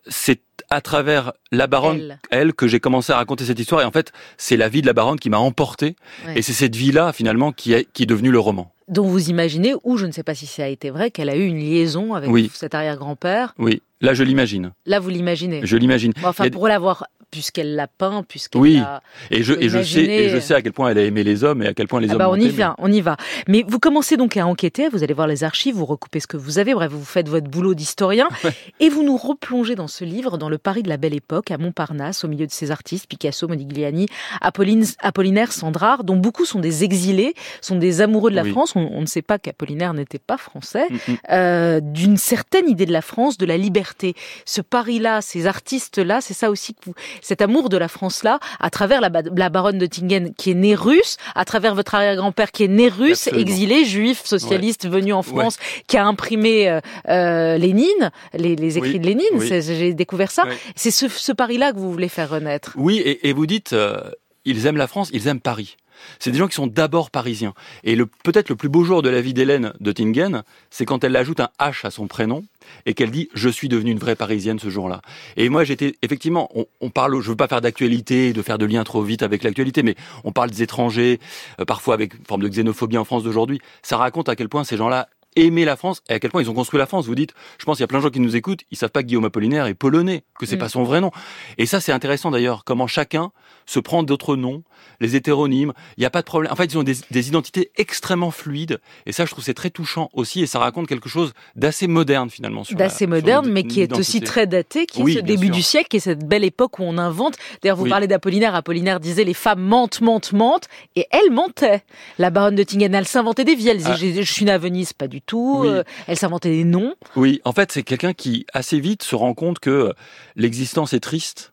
C'est 0.07 0.41
à 0.71 0.81
travers 0.81 1.33
la 1.53 1.67
baronne 1.67 1.97
Elle. 1.99 2.19
elle 2.31 2.55
que 2.55 2.67
j'ai 2.69 2.81
commencé 2.81 3.13
à 3.13 3.17
raconter 3.17 3.45
cette 3.45 3.59
histoire 3.59 3.83
et 3.83 3.85
en 3.85 3.91
fait 3.91 4.13
c'est 4.39 4.57
la 4.57 4.69
vie 4.69 4.83
de 4.83 4.87
la 4.87 4.93
baronne 4.93 5.19
qui 5.19 5.29
m'a 5.29 5.39
emporté 5.39 5.97
Ouais. 6.27 6.39
et 6.39 6.43
c'est 6.43 6.53
cette 6.53 6.75
vie 6.77 6.93
là 6.93 7.13
finalement 7.13 7.53
qui 7.53 7.73
est 7.75 7.87
qui 7.93 8.05
est 8.05 8.07
devenue 8.07 8.31
le 8.31 8.39
roman. 8.39 8.73
dont 8.89 9.07
vous 9.07 9.29
imaginez, 9.31 9.75
ou 9.85 9.97
je 9.99 10.07
ne 10.07 10.13
sais 10.13 10.23
pas 10.23 10.35
si 10.35 10.47
ça 10.47 10.65
a 10.65 10.69
été 10.69 10.91
vrai, 10.91 11.11
qu'elle 11.11 11.29
a 11.29 11.37
eu 11.37 11.45
une 11.47 11.59
liaison 11.59 12.15
avec 12.15 12.31
Oui. 12.31 12.51
cet 12.55 12.75
arrière-grand-père. 12.75 13.55
Oui, 13.59 13.83
là 14.01 14.15
je 14.15 14.25
l'imagine. 14.25 14.73
Là, 14.87 14.99
vous 15.01 15.11
l'imaginez. 15.11 15.61
Je 15.65 15.77
l'imagine. 15.77 16.13
Bon, 16.21 16.29
enfin, 16.29 16.49
pour 16.51 16.67
l'avoir, 16.67 17.07
puisqu'elle 17.31 17.75
l'a 17.77 17.87
peint, 17.87 18.23
puisqu'elle 18.27 18.61
Oui. 18.61 18.75
l'a... 18.77 19.03
Et 19.31 19.43
je, 19.43 19.53
et 19.55 19.69
je 19.69 19.83
sais, 19.83 20.03
et 20.05 20.29
je 20.29 20.39
sais 20.39 20.55
à 20.55 20.63
quel 20.63 20.73
point 20.73 20.91
elle 20.91 20.99
a 20.99 21.03
aimé 21.05 21.23
les 21.25 21.45
hommes 21.45 21.63
et 21.63 21.67
à 21.69 21.75
quel 21.75 21.87
point 21.89 22.01
les 22.01 22.09
Ah 22.11 22.13
hommes. 22.13 22.19
bah 22.19 22.31
on 22.31 22.37
y 22.37 22.43
aimée. 22.45 22.51
va, 22.51 22.75
on 22.79 22.91
y 22.91 23.01
va. 23.01 23.17
Mais 23.49 23.65
vous 23.67 23.79
commencez 23.79 24.17
donc 24.17 24.37
à 24.37 24.47
enquêter, 24.47 24.89
vous 24.89 25.03
allez 25.03 25.15
voir 25.15 25.27
les 25.27 25.45
archives, 25.45 25.75
vous 25.75 25.87
recoupez 25.87 26.21
ce 26.21 26.27
que 26.27 26.37
vous 26.37 26.59
avez, 26.59 26.75
bref, 26.75 26.91
vous 26.91 27.05
faites 27.05 27.29
votre 27.29 27.49
boulot 27.49 27.75
d'historien, 27.75 28.29
et 28.81 28.89
vous 28.89 29.03
nous 29.03 29.17
replongez 29.17 29.75
dans 29.75 29.89
ce 29.89 30.05
livre, 30.05 30.39
dans 30.39 30.49
le 30.49 30.59
Paris 30.59 30.83
de 30.83 30.89
la 30.89 30.97
Belle 30.97 31.15
Époque, 31.15 31.51
à 31.51 31.59
Montparnasse, 31.59 32.25
au 32.25 32.29
milieu 32.29 32.47
de 32.47 32.53
ces 32.53 32.71
artistes, 32.71 33.07
Picasso, 33.09 33.47
Modigliani, 33.49 34.07
Apolline, 34.41 34.85
Apollinaire, 35.01 35.53
Sandrard, 35.53 36.05
dont 36.05 36.17
beaucoup 36.17 36.45
sont 36.45 36.61
des 36.61 36.85
exilés, 36.85 37.35
sont 37.61 37.77
des 37.77 38.01
amoureux 38.01 38.31
de 38.31 38.37
la 38.37 38.43
Oui. 38.43 38.51
France. 38.51 38.75
On, 38.77 38.89
on 38.93 39.01
ne 39.01 39.07
sait 39.07 39.23
pas 39.23 39.39
qu'Apollinaire 39.39 39.95
n'était 39.95 40.19
pas 40.19 40.37
français, 40.37 40.87
Mm, 40.91 40.95
mm. 41.13 41.17
euh, 41.33 41.81
d'une 41.81 42.17
certaine 42.17 42.69
idée 42.69 42.87
de 42.87 42.93
la 42.93 43.03
France, 43.03 43.39
de 43.39 43.47
la 43.47 43.57
liberté. 43.57 44.15
Ce 44.45 44.61
Paris-là, 44.61 45.21
ces 45.21 45.47
artistes-là, 45.47 46.21
c'est 46.21 46.35
ça 46.35 46.51
aussi 46.51 46.75
que 46.75 46.81
vous, 46.87 46.95
cet 47.23 47.43
amour 47.43 47.69
de 47.69 47.77
la 47.77 47.89
France-là, 47.89 48.39
à 48.61 48.71
travers 48.71 49.01
la, 49.01 49.09
ba- 49.09 49.23
la 49.35 49.49
baronne 49.49 49.79
de 49.79 49.87
Tingen 49.87 50.33
qui 50.35 50.51
est 50.51 50.55
née 50.55 50.75
russe, 50.75 51.17
à 51.35 51.45
travers 51.45 51.75
votre 51.75 51.95
arrière-grand-père 51.95 52.51
qui 52.53 52.65
est 52.65 52.69
né 52.69 52.89
russe, 52.89 53.27
Absolument. 53.29 53.41
exilé, 53.51 53.85
juif, 53.85 54.23
socialiste, 54.25 54.89
venu 54.89 55.13
en 55.13 55.23
France, 55.23 55.59
qui 55.87 55.97
a 55.97 56.05
imprimé 56.07 56.69
euh, 56.69 56.81
euh, 57.09 57.57
Lénine, 57.59 58.11
les, 58.35 58.57
les 58.57 58.79
écrits 58.79 58.93
Oui, 58.93 59.01
de 59.01 59.07
Lénine, 59.07 59.27
oui. 59.35 59.49
j'ai 59.63 59.95
découvert 59.95 60.31
ça. 60.31 60.45
C'est 60.77 60.91
ce, 60.91 61.09
ce 61.09 61.33
Paris-là 61.33 61.73
que 61.73 61.79
vous 61.79 61.91
voulez 61.93 62.09
faire 62.09 62.31
renaître? 62.31 62.73
Oui, 62.77 62.99
et, 62.99 63.29
et 63.29 63.33
vous 63.33 63.47
dites, 63.47 63.73
euh, 63.73 63.99
ils 64.45 64.67
aiment 64.67 64.77
la 64.77 64.87
France, 64.87 65.11
ils 65.13 65.27
aiment 65.29 65.41
Paris. 65.41 65.77
C'est 66.19 66.31
des 66.31 66.39
gens 66.39 66.49
qui 66.49 66.55
sont 66.55 66.67
d'abord 66.67 67.11
parisiens. 67.11 67.55
Et 67.85 67.97
le 67.97 68.07
peut-être 68.07 68.49
le 68.49 68.57
plus 68.57 68.69
beau 68.69 68.85
jour 68.85 69.03
de 69.03 69.09
la 69.09 69.21
vie 69.21 69.35
d'Hélène 69.35 69.73
de 69.81 69.93
Tingen, 69.93 70.43
c'est 70.71 70.85
quand 70.85 71.05
elle 71.05 71.17
ajoute 71.17 71.41
un 71.41 71.51
H 71.61 71.87
à 71.87 71.91
son 71.91 72.07
prénom 72.07 72.45
et 72.87 72.95
qu'elle 72.95 73.11
dit 73.11 73.29
je 73.35 73.49
suis 73.49 73.69
devenue 73.69 73.91
une 73.91 73.99
vraie 73.99 74.17
parisienne 74.17 74.59
ce 74.59 74.71
jour-là. 74.71 75.03
Et 75.37 75.49
moi 75.49 75.65
j'étais 75.65 75.95
effectivement, 76.03 76.49
on, 76.55 76.67
on 76.81 76.91
parle, 76.91 77.21
je 77.21 77.29
veux 77.31 77.37
pas 77.37 77.49
faire 77.49 77.61
d'actualité, 77.61 78.33
de 78.33 78.43
faire 78.43 78.59
de 78.59 78.67
liens 78.67 78.85
trop 78.85 79.03
vite 79.03 79.23
avec 79.23 79.43
l'actualité, 79.43 79.83
mais 79.83 79.95
on 80.25 80.33
parle 80.33 80.51
des 80.51 80.63
étrangers, 80.63 81.21
euh, 81.61 81.65
parfois 81.65 81.95
avec 81.95 82.15
une 82.15 82.25
forme 82.25 82.43
de 82.43 82.49
xénophobie 82.49 82.99
en 82.99 83.05
France 83.05 83.23
d'aujourd'hui. 83.25 83.61
Ça 83.83 83.97
raconte 83.97 84.29
à 84.29 84.37
quel 84.37 84.49
point 84.49 84.65
ces 84.65 84.77
gens-là 84.77 85.09
aimaient 85.37 85.65
la 85.65 85.77
France 85.77 86.03
et 86.09 86.15
à 86.15 86.19
quel 86.19 86.31
point 86.33 86.43
ils 86.43 86.51
ont 86.51 86.55
construit 86.55 86.79
la 86.79 86.87
France. 86.87 87.07
Vous 87.07 87.15
dites, 87.15 87.35
je 87.59 87.65
pense 87.65 87.77
qu'il 87.77 87.83
y 87.83 87.85
a 87.85 87.87
plein 87.87 87.99
de 87.99 88.03
gens 88.03 88.11
qui 88.11 88.19
nous 88.19 88.35
écoutent, 88.35 88.63
ils 88.73 88.77
savent 88.77 88.91
pas 88.91 89.03
que 89.03 89.07
Guillaume 89.07 89.25
Apollinaire 89.27 89.67
est 89.67 89.75
polonais, 89.75 90.25
que 90.39 90.45
c'est 90.45 90.57
Mm. 90.57 90.59
pas 90.59 90.69
son 90.69 90.83
vrai 90.83 91.01
nom. 91.01 91.13
Et 91.57 91.67
ça 91.67 91.81
c'est 91.81 91.93
intéressant 91.93 92.33
d'ailleurs, 92.33 92.65
comment 92.65 92.89
chacun 92.89 93.31
se 93.65 93.79
prend 93.79 94.03
d'autres 94.03 94.35
noms, 94.35 94.65
les 95.01 95.17
hétéronymes. 95.17 95.73
Il 95.97 96.01
n'y 96.01 96.07
a 96.07 96.11
pas 96.11 96.21
de 96.21 96.27
problème. 96.27 96.53
En 96.53 96.57
fait, 96.57 96.67
ils 96.67 96.79
ont 96.79 96.83
des, 96.83 96.97
des 97.11 97.29
identités 97.29 97.71
extrêmement 97.77 98.31
fluides. 98.31 98.81
Et 99.07 99.13
ça, 99.13 99.25
je 99.25 99.31
trouve 99.31 99.45
c'est 99.45 99.55
très 99.55 99.71
touchant 99.71 100.11
aussi. 100.13 100.43
Et 100.43 100.47
ça 100.47 100.59
raconte 100.59 100.87
quelque 100.87 101.09
chose 101.09 101.33
d'assez 101.57 101.87
moderne 101.87 102.31
finalement. 102.31 102.63
D'assez 102.73 103.07
moderne, 103.07 103.51
mais 103.51 103.65
qui 103.65 103.81
est 103.81 103.93
aussi 103.97 104.21
très 104.21 104.47
daté, 104.47 104.87
qui 104.87 105.03
Oui, 105.03 105.13
est 105.13 105.17
ce 105.17 105.21
début 105.21 105.47
sûr. 105.47 105.55
du 105.55 105.63
siècle, 105.63 105.97
et 105.97 106.01
cette 106.01 106.27
belle 106.27 106.45
époque 106.45 106.79
où 106.79 106.83
on 106.83 106.99
invente. 106.99 107.35
D'ailleurs, 107.63 107.77
vous 107.77 107.85
Oui. 107.85 107.91
parlez 107.91 108.07
d'Apollinaire. 108.07 108.55
Apollinaire 108.55 109.01
disait 109.01 109.25
les 109.25 109.35
femmes 109.35 109.61
mentent, 109.63 110.01
mentent, 110.01 110.33
mentent, 110.33 110.69
et 110.97 111.07
elle 111.11 111.31
mentait. 111.33 111.83
La 112.19 112.31
baronne 112.31 112.55
de 112.57 112.63
Tingen, 112.63 112.95
elle 112.95 113.07
s'inventait 113.07 113.45
des 113.45 113.55
vies. 113.55 113.69
Elle 113.69 113.79
disait 113.79 113.91
Ah. 113.93 113.97
je, 113.97 114.23
je 114.23 114.33
suis 114.33 114.45
née 114.45 114.53
à 114.53 114.59
Venise, 114.59 114.93
pas 114.93 115.09
du 115.09 115.21
tout. 115.23 115.59
Oui. 115.61 115.69
Euh, 115.69 115.83
elle 116.07 116.17
s'inventait 116.17 116.51
des 116.51 116.65
noms. 116.65 116.95
Oui, 117.17 117.41
en 117.45 117.53
fait, 117.53 117.73
c'est 117.73 117.83
quelqu'un 117.83 118.13
qui 118.13 118.47
assez 118.53 118.79
vite 118.81 119.03
se 119.03 119.15
rend 119.15 119.35
compte 119.35 119.59
que 119.59 119.71
euh, 119.71 119.93
l'existence 120.37 120.93
est 120.93 121.01
triste 121.01 121.53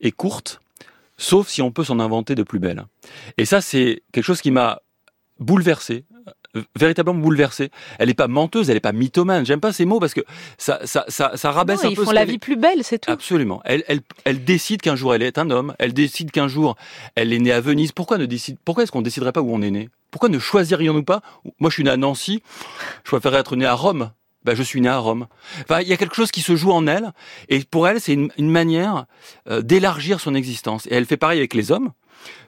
et 0.00 0.12
courte, 0.12 0.60
sauf 1.20 1.48
si 1.48 1.60
on 1.62 1.70
peut 1.70 1.84
s'en 1.84 2.00
inventer 2.00 2.34
de 2.34 2.42
plus 2.42 2.58
belles. 2.58 2.84
Et 3.36 3.44
ça, 3.44 3.60
c'est 3.60 4.02
quelque 4.12 4.24
chose 4.24 4.40
qui 4.40 4.50
m'a 4.50 4.80
bouleversé, 5.38 6.04
véritablement 6.76 7.18
bouleversé. 7.20 7.70
Elle 7.98 8.08
n'est 8.08 8.14
pas 8.14 8.26
menteuse, 8.28 8.68
elle 8.70 8.76
n'est 8.76 8.80
pas 8.80 8.92
mythomane. 8.92 9.44
J'aime 9.46 9.60
pas 9.60 9.72
ces 9.72 9.84
mots 9.84 10.00
parce 10.00 10.14
que 10.14 10.22
ça, 10.58 10.80
ça, 10.84 11.04
ça, 11.08 11.32
ça 11.36 11.50
rabaisse 11.52 11.82
Non, 11.82 11.88
un 11.88 11.92
ils 11.92 11.96
peu. 11.96 12.04
font 12.04 12.10
ce 12.10 12.14
la 12.14 12.24
vie 12.24 12.38
plus 12.38 12.56
belle, 12.56 12.82
c'est 12.82 12.98
tout. 12.98 13.10
Absolument. 13.10 13.60
Elle, 13.64 13.84
elle, 13.86 14.00
elle 14.24 14.44
décide 14.44 14.82
qu'un 14.82 14.96
jour 14.96 15.14
elle 15.14 15.22
est 15.22 15.38
un 15.38 15.50
homme. 15.50 15.74
Elle 15.78 15.92
décide 15.92 16.30
qu'un 16.30 16.48
jour 16.48 16.76
elle 17.14 17.32
est 17.32 17.38
née 17.38 17.52
à 17.52 17.60
Venise. 17.60 17.92
Pourquoi 17.92 18.18
ne 18.18 18.26
décide 18.26 18.56
Pourquoi 18.64 18.82
est-ce 18.84 18.92
qu'on 18.92 19.02
déciderait 19.02 19.32
pas 19.32 19.42
où 19.42 19.54
on 19.54 19.62
est 19.62 19.70
né? 19.70 19.88
Pourquoi 20.10 20.28
ne 20.28 20.38
choisirions-nous 20.38 21.04
pas? 21.04 21.22
Moi, 21.60 21.70
je 21.70 21.74
suis 21.74 21.84
né 21.84 21.90
à 21.90 21.96
Nancy. 21.96 22.42
Je 23.04 23.10
préférerais 23.10 23.40
être 23.40 23.54
né 23.54 23.64
à 23.64 23.74
Rome. 23.74 24.10
Ben, 24.44 24.54
je 24.54 24.62
suis 24.62 24.80
né 24.80 24.88
à 24.88 24.98
Rome. 24.98 25.26
Enfin, 25.62 25.80
il 25.80 25.88
y 25.88 25.92
a 25.92 25.96
quelque 25.96 26.14
chose 26.14 26.30
qui 26.30 26.40
se 26.40 26.56
joue 26.56 26.72
en 26.72 26.86
elle, 26.86 27.12
et 27.48 27.60
pour 27.60 27.86
elle, 27.86 28.00
c'est 28.00 28.14
une, 28.14 28.30
manière 28.38 29.04
euh, 29.48 29.60
d'élargir 29.60 30.20
son 30.20 30.34
existence. 30.34 30.86
Et 30.86 30.94
elle 30.94 31.04
fait 31.04 31.18
pareil 31.18 31.38
avec 31.38 31.54
les 31.54 31.70
hommes. 31.72 31.92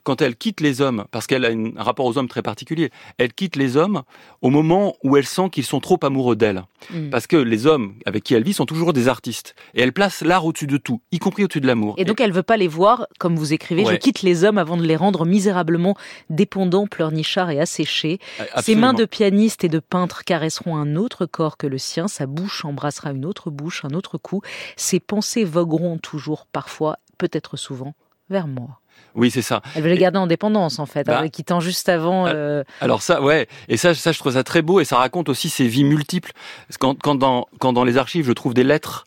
Quand 0.05 0.21
elle 0.21 0.37
quitte 0.37 0.61
les 0.61 0.81
hommes, 0.81 1.05
parce 1.11 1.27
qu'elle 1.27 1.45
a 1.45 1.51
une- 1.51 1.75
un 1.79 1.83
rapport 1.83 2.07
aux 2.07 2.19
hommes 2.19 2.29
très 2.29 2.43
particulier, 2.43 2.91
elle 3.19 3.33
quitte 3.33 3.57
les 3.57 3.77
hommes 3.77 4.03
au 4.41 4.51
moment 4.51 4.95
où 5.05 5.17
elle 5.17 5.27
sent 5.27 5.49
qu'ils 5.51 5.65
sont 5.65 5.81
trop 5.81 5.99
amoureux 6.03 6.37
d'elle. 6.37 6.65
Mm. 6.91 7.11
Parce 7.11 7.27
que 7.27 7.37
les 7.37 7.67
hommes 7.67 7.95
avec 8.07 8.25
qui 8.25 8.35
elle 8.35 8.43
vit 8.43 8.53
sont 8.53 8.67
toujours 8.67 8.93
des 8.93 9.09
artistes. 9.09 9.55
Et 9.75 9.83
elle 9.83 9.93
place 9.93 10.23
l'art 10.23 10.45
au-dessus 10.45 10.67
de 10.67 10.77
tout, 10.77 11.01
y 11.13 11.19
compris 11.19 11.45
au-dessus 11.45 11.61
de 11.61 11.67
l'amour. 11.67 11.95
Et 11.99 12.05
donc, 12.05 12.21
elle 12.21 12.33
veut 12.33 12.43
pas 12.43 12.57
les 12.57 12.69
voir, 12.69 13.07
comme 13.19 13.37
vous 13.37 13.53
écrivez, 13.53 13.83
je 13.85 13.97
quitte 13.99 14.23
les 14.23 14.45
hommes 14.45 14.59
avant 14.59 14.77
de 14.77 14.83
les 14.83 14.97
rendre 14.97 15.25
misérablement 15.25 15.97
dépendants, 16.31 16.87
pleurnichards 16.87 17.51
et 17.51 17.61
asséchés. 17.61 18.19
Ses 18.61 18.75
mains 18.75 18.93
de 18.95 19.05
pianiste 19.05 19.65
et 19.65 19.69
de 19.69 19.79
peintre 19.79 20.25
caresseront 20.25 20.77
un 20.77 20.97
autre 20.97 21.27
corps 21.27 21.57
que 21.57 21.67
le 21.67 21.79
sien, 21.79 22.09
sa 22.09 22.27
bouche 22.27 22.65
embrassera 22.65 23.13
une 23.13 23.25
autre 23.25 23.51
bouche, 23.51 23.85
un 23.85 23.95
autre 23.95 24.19
cou. 24.19 24.41
Ses 24.77 25.01
pensées 25.01 25.45
vogueront 25.45 25.99
toujours, 25.99 26.47
parfois, 26.53 26.99
peut-être 27.19 27.57
souvent, 27.57 27.95
vers 28.31 28.47
moi. 28.49 28.81
Oui, 29.15 29.31
c'est 29.31 29.43
ça. 29.43 29.61
Elle 29.75 29.83
veut 29.83 29.91
les 29.91 29.99
garder 29.99 30.19
en 30.19 30.27
dépendance, 30.27 30.79
en 30.79 30.87
fait, 30.87 31.05
Bah, 31.07 31.19
en 31.19 31.23
les 31.23 31.31
quittant 31.31 31.61
juste 31.61 31.89
avant. 31.89 32.27
euh, 32.27 32.33
euh, 32.35 32.65
Alors 32.81 33.03
ça, 33.03 33.21
ouais, 33.21 33.47
et 33.69 33.77
ça, 33.77 33.95
ça, 33.95 34.11
je 34.13 34.19
trouve 34.19 34.33
ça 34.33 34.43
très 34.45 34.63
beau, 34.63 34.81
et 34.81 34.85
ça 34.85 34.97
raconte 34.97 35.29
aussi 35.29 35.51
ses 35.51 35.67
vies 35.67 35.85
multiples. 35.85 36.33
Quand, 36.79 36.95
quand, 37.01 37.15
dans, 37.15 37.47
quand 37.59 37.73
dans 37.73 37.85
les 37.85 37.99
archives, 37.99 38.27
je 38.27 38.33
trouve 38.33 38.55
des 38.55 38.65
lettres 38.65 39.05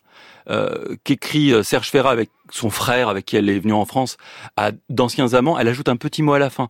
euh, 0.48 0.94
qu'écrit 1.02 1.52
Serge 1.64 1.90
Ferrat 1.90 2.12
avec 2.12 2.30
son 2.52 2.70
frère, 2.70 3.08
avec 3.08 3.26
qui 3.26 3.36
elle 3.36 3.48
est 3.48 3.58
venue 3.58 3.72
en 3.72 3.84
France, 3.84 4.16
à 4.56 4.70
d'anciens 4.88 5.34
amants, 5.34 5.58
elle 5.58 5.66
ajoute 5.66 5.88
un 5.88 5.96
petit 5.96 6.22
mot 6.22 6.34
à 6.34 6.38
la 6.38 6.50
fin. 6.50 6.68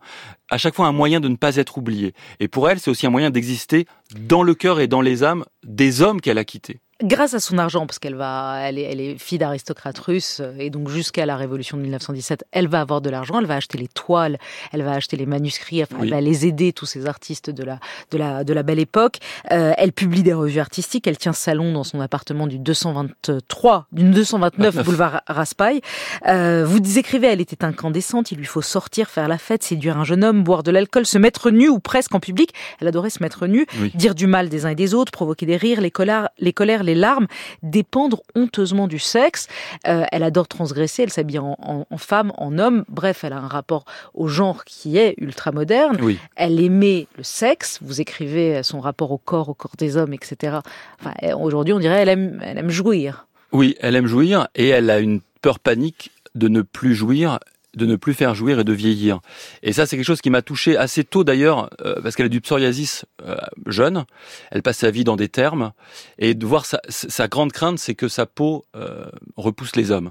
À 0.50 0.56
chaque 0.56 0.74
fois, 0.74 0.86
un 0.86 0.92
moyen 0.92 1.20
de 1.20 1.28
ne 1.28 1.36
pas 1.36 1.56
être 1.56 1.76
oublié. 1.76 2.14
Et 2.40 2.48
pour 2.48 2.70
elle, 2.70 2.80
c'est 2.80 2.90
aussi 2.90 3.06
un 3.06 3.10
moyen 3.10 3.28
d'exister 3.28 3.86
dans 4.18 4.42
le 4.42 4.54
cœur 4.54 4.80
et 4.80 4.86
dans 4.86 5.02
les 5.02 5.24
âmes 5.24 5.44
des 5.62 6.00
hommes 6.00 6.22
qu'elle 6.22 6.38
a 6.38 6.44
quittés. 6.44 6.80
Grâce 7.02 7.34
à 7.34 7.40
son 7.40 7.58
argent, 7.58 7.86
parce 7.86 7.98
qu'elle 7.98 8.14
va, 8.14 8.58
elle 8.62 8.78
est, 8.78 8.82
elle 8.82 9.00
est 9.00 9.18
fille 9.18 9.38
d'aristocrate 9.38 9.98
russe, 9.98 10.38
euh, 10.40 10.54
et 10.58 10.70
donc 10.70 10.88
jusqu'à 10.88 11.26
la 11.26 11.36
révolution 11.36 11.76
de 11.76 11.82
1917, 11.82 12.44
elle 12.52 12.68
va 12.68 12.80
avoir 12.80 13.00
de 13.00 13.10
l'argent, 13.10 13.38
elle 13.38 13.46
va 13.46 13.56
acheter 13.56 13.78
les 13.78 13.88
toiles, 13.88 14.38
elle 14.72 14.82
va 14.82 14.92
acheter 14.92 15.16
les 15.16 15.26
manuscrits, 15.26 15.82
enfin, 15.82 15.96
Oui. 16.00 16.06
elle 16.08 16.14
va 16.14 16.20
les 16.20 16.46
aider, 16.46 16.72
tous 16.72 16.86
ces 16.86 17.06
artistes 17.06 17.50
de 17.50 17.64
la, 17.64 17.78
de 18.10 18.18
la, 18.18 18.44
de 18.44 18.52
la 18.52 18.62
belle 18.62 18.78
époque. 18.78 19.18
Euh, 19.52 19.72
elle 19.76 19.92
publie 19.92 20.22
des 20.22 20.32
revues 20.32 20.60
artistiques, 20.60 21.06
elle 21.06 21.18
tient 21.18 21.32
salon 21.32 21.72
dans 21.72 21.84
son 21.84 22.00
appartement 22.00 22.46
du 22.46 22.58
223, 22.58 23.86
du 23.92 24.04
229 24.10 24.74
29. 24.74 24.84
boulevard 24.86 25.22
Raspail. 25.26 25.80
Euh, 26.26 26.64
vous 26.66 26.98
écrivez, 26.98 27.26
elle 27.28 27.40
était 27.40 27.64
incandescente, 27.64 28.32
il 28.32 28.38
lui 28.38 28.44
faut 28.46 28.62
sortir, 28.62 29.08
faire 29.08 29.28
la 29.28 29.38
fête, 29.38 29.62
séduire 29.62 29.98
un 29.98 30.04
jeune 30.04 30.24
homme, 30.24 30.42
boire 30.42 30.62
de 30.62 30.70
l'alcool, 30.70 31.06
se 31.06 31.18
mettre 31.18 31.50
nu 31.50 31.68
ou 31.68 31.78
presque 31.78 32.14
en 32.14 32.20
public. 32.20 32.50
Elle 32.80 32.88
adorait 32.88 33.10
se 33.10 33.22
mettre 33.22 33.46
nue, 33.46 33.66
Oui. 33.80 33.90
dire 33.94 34.14
du 34.14 34.26
mal 34.26 34.48
des 34.48 34.64
uns 34.66 34.70
et 34.70 34.74
des 34.74 34.94
autres, 34.94 35.12
provoquer 35.12 35.46
des 35.46 35.56
rires, 35.56 35.80
les 35.80 35.90
colères, 35.90 36.28
les 36.38 36.52
colères, 36.52 36.82
les 36.86 36.94
larmes 36.94 37.26
dépendre 37.62 38.22
honteusement 38.34 38.88
du 38.88 38.98
sexe. 38.98 39.48
Euh, 39.86 40.04
elle 40.10 40.22
adore 40.22 40.48
transgresser, 40.48 41.02
elle 41.02 41.10
s'habille 41.10 41.38
en, 41.38 41.56
en, 41.58 41.98
femme, 41.98 42.32
en 42.38 42.58
homme. 42.58 42.84
Bref, 42.88 43.24
elle 43.24 43.32
a 43.32 43.38
un 43.38 43.48
rapport 43.48 43.84
au 44.14 44.28
genre 44.28 44.64
qui 44.64 44.96
est 44.96 45.14
ultra 45.18 45.52
moderne. 45.52 45.98
Oui. 46.00 46.18
Elle 46.36 46.60
aimait 46.60 47.06
le 47.16 47.22
sexe. 47.22 47.78
Vous 47.82 48.00
écrivez 48.00 48.62
son 48.62 48.80
rapport 48.80 49.12
au 49.12 49.18
corps, 49.18 49.48
au 49.48 49.54
corps 49.54 49.76
des 49.76 49.96
hommes, 49.96 50.14
etc. 50.14 50.58
Enfin, 51.00 51.12
aujourd'hui, 51.34 51.74
on 51.74 51.78
dirait 51.78 52.00
elle 52.02 52.08
aime, 52.08 52.40
elle 52.42 52.58
aime 52.58 52.70
jouir. 52.70 53.26
Oui, 53.52 53.76
elle 53.80 53.96
aime 53.96 54.06
jouir 54.06 54.48
et 54.54 54.68
elle 54.68 54.90
a 54.90 54.98
une 54.98 55.20
peur 55.42 55.58
panique 55.58 56.10
de 56.34 56.48
ne 56.48 56.62
plus 56.62 56.94
jouir 56.94 57.38
de 57.76 57.86
ne 57.86 57.96
plus 57.96 58.14
faire 58.14 58.34
jouir 58.34 58.58
et 58.58 58.64
de 58.64 58.72
vieillir. 58.72 59.20
Et 59.62 59.72
ça, 59.72 59.86
c'est 59.86 59.96
quelque 59.96 60.06
chose 60.06 60.20
qui 60.20 60.30
m'a 60.30 60.42
touché 60.42 60.76
assez 60.76 61.04
tôt 61.04 61.22
d'ailleurs, 61.22 61.70
euh, 61.84 62.00
parce 62.02 62.16
qu'elle 62.16 62.26
a 62.26 62.30
du 62.30 62.40
psoriasis 62.40 63.04
euh, 63.22 63.36
jeune. 63.66 64.04
Elle 64.50 64.62
passe 64.62 64.78
sa 64.78 64.90
vie 64.90 65.04
dans 65.04 65.16
des 65.16 65.28
termes. 65.28 65.72
Et 66.18 66.34
de 66.34 66.46
voir 66.46 66.66
sa, 66.66 66.80
sa 66.88 67.28
grande 67.28 67.52
crainte, 67.52 67.78
c'est 67.78 67.94
que 67.94 68.08
sa 68.08 68.26
peau 68.26 68.64
euh, 68.74 69.06
repousse 69.36 69.76
les 69.76 69.90
hommes. 69.90 70.10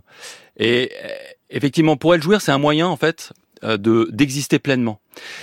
Et 0.57 0.91
effectivement, 1.49 1.97
pour 1.97 2.15
elle, 2.15 2.21
jouir, 2.21 2.39
c'est 2.41 2.51
un 2.51 2.57
moyen, 2.57 2.87
en 2.87 2.95
fait, 2.95 3.33
euh, 3.33 3.44
de 3.65 4.09
d'exister 4.11 4.59
pleinement. 4.59 4.99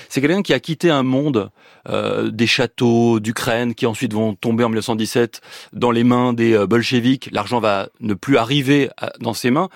C'est 0.09 0.21
quelqu'un 0.21 0.43
qui 0.43 0.53
a 0.53 0.61
quitté 0.61 0.91
un 0.91 1.03
monde 1.03 1.51
euh, 1.89 2.31
des 2.31 2.47
châteaux 2.47 3.21
d'Ukraine 3.21 3.75
qui 3.75 3.87
ensuite 3.87 4.13
vont 4.13 4.35
tomber 4.35 4.65
en 4.65 4.69
1917 4.69 5.41
dans 5.73 5.91
les 5.91 6.05
mains 6.05 6.33
des 6.33 6.53
euh, 6.53 6.67
bolcheviks. 6.67 7.29
L'argent 7.33 7.61
va 7.61 7.89
ne 8.01 8.15
plus 8.15 8.37
arriver 8.37 8.91
dans 9.21 9.35
ses 9.35 9.51
mains. 9.51 9.69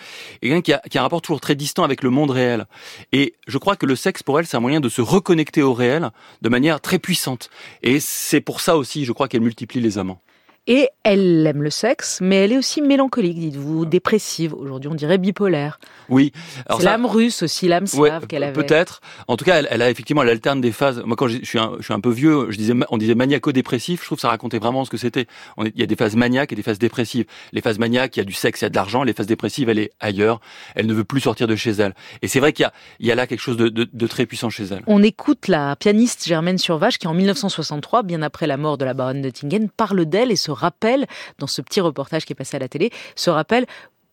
Et 0.43 0.49
quelqu'un 0.49 0.63
qui 0.63 0.73
a, 0.73 0.79
qui 0.91 0.99
a 0.99 1.01
un 1.01 1.05
rapport 1.05 1.23
toujours 1.23 1.41
très 1.41 1.55
distant 1.55 1.85
avec 1.85 2.03
le 2.03 2.11
monde 2.11 2.31
réel. 2.31 2.67
Et 3.13 3.35
je 3.47 3.59
crois 3.59 3.77
que 3.77 3.87
le 3.87 3.97
sexe 3.97 4.23
pour 4.23 4.39
elle, 4.39 4.47
c'est 4.47 4.57
un 4.57 4.61
moyen 4.61 4.81
de 4.81 4.89
se 4.89 5.01
reconnecter 5.01 5.63
au 5.63 5.75
réel 5.75 6.11
de 6.43 6.49
manière 6.49 6.81
très 6.81 6.99
puissante. 6.99 7.51
Et 7.83 8.01
c'est 8.01 8.41
pour 8.41 8.61
ça 8.61 8.77
aussi, 8.77 9.05
je 9.05 9.13
crois 9.13 9.29
qu'elle 9.29 9.41
multiplie 9.41 9.81
les 9.81 9.99
amants. 9.99 10.21
Et 10.67 10.89
elle 11.05 11.47
aime 11.47 11.63
le 11.63 11.71
sexe, 11.71 12.19
mais 12.21 12.37
elle 12.37 12.53
est 12.53 12.59
aussi 12.59 12.83
mélancolique, 12.83 13.39
dites-vous, 13.39 13.87
dépressive. 13.87 14.53
Aujourd'hui, 14.53 14.91
on 14.91 14.95
dirait 14.95 15.19
bipolaire. 15.19 15.79
Oui. 16.09 16.33
C'est 16.77 16.83
l'âme 16.83 17.07
russe 17.07 17.45
aussi, 17.45 17.69
l'âme 17.69 17.87
slave 17.87 18.27
qu'elle 18.27 18.43
avait. 18.43 18.53
Peut-être. 18.53 19.01
En 19.29 19.37
tout 19.37 19.45
cas, 19.45 19.61
elle, 19.61 19.69
elle, 19.71 19.83
a 19.83 19.91
effectivement, 19.91 20.23
elle 20.23 20.29
alterne 20.31 20.61
des 20.61 20.73
phases. 20.73 21.03
Moi, 21.05 21.15
quand 21.17 21.29
je 21.29 21.45
suis 21.45 21.59
un, 21.61 21.73
je 21.79 21.85
suis 21.85 21.95
un 21.95 22.01
peu 22.01 22.11
vieux, 22.11 22.51
je 22.51 22.57
disais, 22.57 22.75
on 22.91 22.99
disait 22.99 23.15
maniaco-dépressif. 23.15 24.01
Je 24.01 24.07
trouve 24.07 24.17
que 24.17 24.23
ça 24.23 24.29
racontait 24.29 24.59
vraiment 24.59 24.85
ce 24.85 24.91
que 24.91 24.97
c'était. 24.97 25.27
Il 25.59 25.73
y 25.77 25.83
a 25.83 25.87
des 25.87 25.97
phases 25.97 26.17
maniaques 26.17 26.53
et 26.53 26.57
des 26.57 26.63
phases 26.63 26.81
dépressives. 26.81 27.27
Les 27.53 27.61
phases 27.61 27.79
maniaques, 27.79 28.17
il 28.17 28.21
y 28.21 28.23
a 28.23 28.25
du 28.25 28.33
sexe, 28.33 28.63
il 28.63 28.65
y 28.65 28.67
a 28.67 28.71
de 28.71 28.75
l'argent. 28.75 29.05
Les 29.05 29.13
phases 29.13 29.27
dépressives, 29.27 29.69
elle 29.69 29.79
est 29.79 29.93
ailleurs. 30.01 30.41
Elle 30.75 30.87
ne 30.87 30.95
veut 30.95 31.05
plus 31.05 31.21
sortir 31.21 31.47
de 31.47 31.55
chez 31.55 31.71
elle. 31.71 31.95
Et 32.23 32.29
c'est 32.29 32.41
vrai 32.41 32.53
qu'il 32.53 32.65
y 32.65 32.67
a, 32.67 32.73
il 32.99 33.07
y 33.07 33.13
a 33.13 33.15
là 33.15 33.29
quelque 33.29 33.41
chose 33.41 33.57
de, 33.57 33.69
de, 33.69 33.89
de, 33.91 34.07
très 34.09 34.27
puissant 34.27 34.51
chez 34.51 34.65
elle. 34.65 34.83
On 34.89 35.03
écoute 35.03 35.47
la 35.47 35.77
pianiste 35.77 36.27
Germaine 36.27 36.59
Survache 36.59 36.99
qui, 36.99 37.07
en 37.07 37.15
1963, 37.15 38.03
bien 38.03 38.23
après 38.23 38.49
la 38.49 38.57
mort 38.57 38.79
de 38.79 38.85
la 38.85 38.95
baronne 38.95 39.23
de 39.23 39.31
Tingen, 39.31 39.69
parle 39.69 40.05
d'elle 40.07 40.33
et 40.33 40.37
se 40.37 40.51
rappelle 40.57 41.07
dans 41.39 41.47
ce 41.47 41.63
petit 41.63 41.81
reportage 41.81 42.25
qui 42.25 42.33
est 42.33 42.37
passé 42.37 42.57
à 42.57 42.61
la 42.61 42.69
télé, 42.69 42.91
se 43.15 43.31
rappelle 43.31 43.67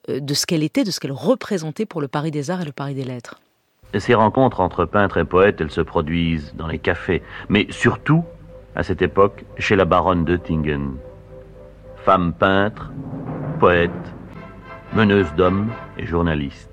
euh, 0.09 0.19
de 0.19 0.33
ce 0.33 0.45
qu'elle 0.45 0.63
était, 0.63 0.83
de 0.83 0.91
ce 0.91 0.99
qu'elle 0.99 1.11
représentait 1.11 1.85
pour 1.85 2.01
le 2.01 2.07
Paris 2.07 2.31
des 2.31 2.51
Arts 2.51 2.61
et 2.61 2.65
le 2.65 2.71
Paris 2.71 2.93
des 2.93 3.03
Lettres. 3.03 3.39
Ces 3.97 4.15
rencontres 4.15 4.59
entre 4.59 4.85
peintres 4.85 5.17
et 5.17 5.25
poètes, 5.25 5.61
elles 5.61 5.71
se 5.71 5.81
produisent 5.81 6.53
dans 6.55 6.67
les 6.67 6.79
cafés, 6.79 7.21
mais 7.47 7.67
surtout, 7.69 8.23
à 8.75 8.81
cette 8.81 9.03
époque, 9.03 9.45
chez 9.59 9.75
la 9.75 9.85
baronne 9.85 10.25
de 10.25 10.35
Tingen. 10.35 10.95
Femme 11.97 12.33
peintre, 12.33 12.91
poète, 13.59 13.91
meneuse 14.93 15.31
d'hommes 15.35 15.71
et 15.97 16.05
journaliste. 16.05 16.69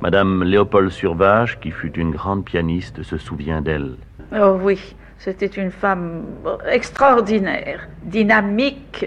Madame 0.00 0.44
Léopold 0.44 0.90
Survage, 0.90 1.58
qui 1.60 1.70
fut 1.70 1.96
une 1.98 2.10
grande 2.10 2.44
pianiste, 2.44 3.02
se 3.02 3.18
souvient 3.18 3.62
d'elle. 3.62 3.96
Oh 4.32 4.58
oui, 4.60 4.78
c'était 5.18 5.46
une 5.46 5.70
femme 5.70 6.24
extraordinaire, 6.70 7.88
dynamique, 8.02 9.04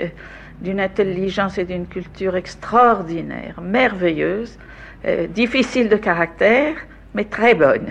d'une 0.62 0.80
intelligence 0.80 1.58
et 1.58 1.66
d'une 1.66 1.88
culture 1.88 2.36
extraordinaire, 2.36 3.60
merveilleuse, 3.62 4.58
euh, 5.06 5.26
difficile 5.28 5.90
de 5.90 5.96
caractère, 5.96 6.76
mais 7.16 7.26
très 7.26 7.56
bonne, 7.56 7.90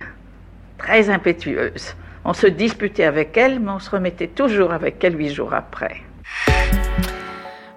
très 0.78 1.10
impétueuse. 1.10 1.94
On 2.24 2.32
se 2.32 2.46
disputait 2.46 3.04
avec 3.04 3.36
elle, 3.36 3.58
mais 3.58 3.72
on 3.72 3.78
se 3.80 3.90
remettait 3.90 4.28
toujours 4.28 4.72
avec 4.72 5.02
elle 5.02 5.18
huit 5.18 5.30
jours 5.30 5.54
après. 5.54 6.02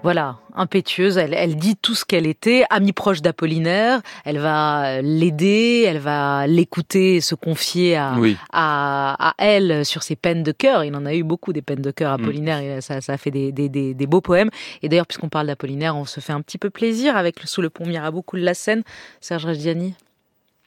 Voilà, 0.03 0.35
impétueuse, 0.53 1.17
elle, 1.17 1.55
dit 1.55 1.77
tout 1.77 1.95
ce 1.95 2.03
qu'elle 2.03 2.27
était, 2.27 2.65
amie 2.69 2.91
proche 2.91 3.21
d'Apollinaire, 3.21 4.01
elle 4.25 4.37
va 4.37 5.01
l'aider, 5.01 5.85
elle 5.87 5.99
va 5.99 6.45
l'écouter, 6.45 7.21
se 7.21 7.35
confier 7.35 7.95
à, 7.95 8.17
à, 8.51 9.33
elle 9.37 9.85
sur 9.85 10.03
ses 10.03 10.17
peines 10.17 10.43
de 10.43 10.51
cœur. 10.51 10.83
Il 10.83 10.93
en 10.97 11.05
a 11.05 11.15
eu 11.15 11.23
beaucoup 11.23 11.53
des 11.53 11.61
peines 11.61 11.81
de 11.81 11.91
cœur, 11.91 12.11
mm. 12.11 12.21
Apollinaire, 12.21 12.83
ça, 12.83 12.99
ça 12.99 13.13
a 13.13 13.17
fait 13.17 13.31
des, 13.31 13.53
des, 13.53 13.69
des, 13.69 14.07
beaux 14.07 14.19
poèmes. 14.19 14.49
Et 14.81 14.89
d'ailleurs, 14.89 15.07
puisqu'on 15.07 15.29
parle 15.29 15.47
d'Apollinaire, 15.47 15.95
on 15.95 16.03
se 16.03 16.19
fait 16.19 16.33
un 16.33 16.41
petit 16.41 16.57
peu 16.57 16.69
plaisir 16.69 17.15
avec 17.15 17.39
Sous 17.45 17.61
le 17.61 17.69
pont 17.69 17.85
Mirabeau 17.85 18.21
coule 18.21 18.41
la 18.41 18.53
Seine, 18.53 18.83
Serge 19.21 19.45
Reggiani. 19.45 19.95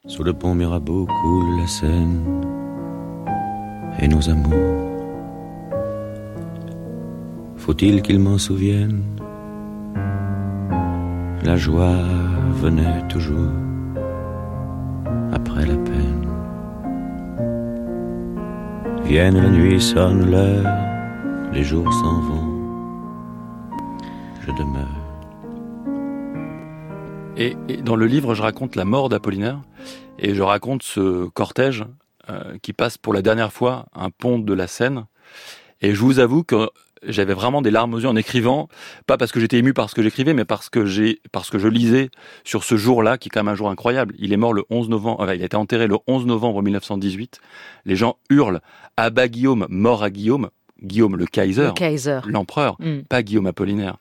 Sous 0.06 0.22
le 0.22 0.32
pont 0.32 0.54
Mirabeau 0.54 1.04
coule 1.04 1.60
la 1.60 1.66
Seine 1.66 2.24
et 4.00 4.08
nos 4.08 4.30
amours. 4.30 4.96
Faut-il 7.56 8.00
qu'ils 8.00 8.20
m'en 8.20 8.38
souviennent? 8.38 9.02
La 11.46 11.56
joie 11.56 12.02
venait 12.54 13.06
toujours 13.06 13.52
après 15.32 15.64
la 15.64 15.76
peine. 15.76 16.28
Vienne 19.04 19.36
la 19.36 19.48
nuit, 19.48 19.80
sonne 19.80 20.28
l'heure, 20.28 20.66
les 21.52 21.62
jours 21.62 21.92
s'en 21.92 22.20
vont, 22.20 22.48
je 24.44 24.50
demeure. 24.58 24.96
Et, 27.36 27.54
dans 27.80 27.94
le 27.94 28.06
livre, 28.06 28.34
je 28.34 28.42
raconte 28.42 28.74
la 28.74 28.84
mort 28.84 29.08
d'Apollinaire 29.08 29.60
et 30.18 30.34
je 30.34 30.42
raconte 30.42 30.82
ce 30.82 31.28
cortège 31.28 31.84
euh, 32.28 32.58
qui 32.60 32.72
passe 32.72 32.98
pour 32.98 33.14
la 33.14 33.22
dernière 33.22 33.52
fois 33.52 33.86
un 33.94 34.10
pont 34.10 34.40
de 34.40 34.52
la 34.52 34.66
Seine. 34.66 35.06
Et 35.80 35.94
je 35.94 36.00
vous 36.00 36.18
avoue 36.18 36.42
que 36.42 36.68
j'avais 37.06 37.34
vraiment 37.34 37.62
des 37.62 37.70
larmes 37.70 37.94
aux 37.94 38.00
yeux 38.00 38.08
en 38.08 38.16
écrivant, 38.16 38.68
pas 39.06 39.16
parce 39.16 39.32
que 39.32 39.40
j'étais 39.40 39.58
ému 39.58 39.72
par 39.72 39.90
ce 39.90 39.94
que 39.94 40.02
j'écrivais, 40.02 40.34
mais 40.34 40.44
parce 40.44 40.68
que 40.68 40.86
j'ai, 40.86 41.20
parce 41.32 41.50
que 41.50 41.58
je 41.58 41.68
lisais 41.68 42.10
sur 42.44 42.64
ce 42.64 42.76
jour-là, 42.76 43.18
qui 43.18 43.28
est 43.28 43.30
quand 43.30 43.40
même 43.40 43.52
un 43.52 43.56
jour 43.56 43.70
incroyable. 43.70 44.14
Il 44.18 44.32
est 44.32 44.36
mort 44.36 44.52
le 44.52 44.64
11 44.70 44.88
novembre, 44.88 45.20
enfin, 45.20 45.34
il 45.34 45.42
a 45.42 45.44
été 45.44 45.56
enterré 45.56 45.86
le 45.86 45.96
11 46.06 46.26
novembre 46.26 46.62
1918. 46.62 47.40
Les 47.84 47.96
gens 47.96 48.16
hurlent 48.30 48.60
à 48.96 49.10
bas 49.10 49.28
Guillaume, 49.28 49.66
mort 49.68 50.02
à 50.02 50.10
Guillaume. 50.10 50.50
Guillaume 50.82 51.16
le 51.16 51.24
Kaiser, 51.24 51.70
l'empereur, 52.26 52.76
mm. 52.80 53.04
pas 53.08 53.22
Guillaume 53.22 53.46
Apollinaire. 53.46 53.96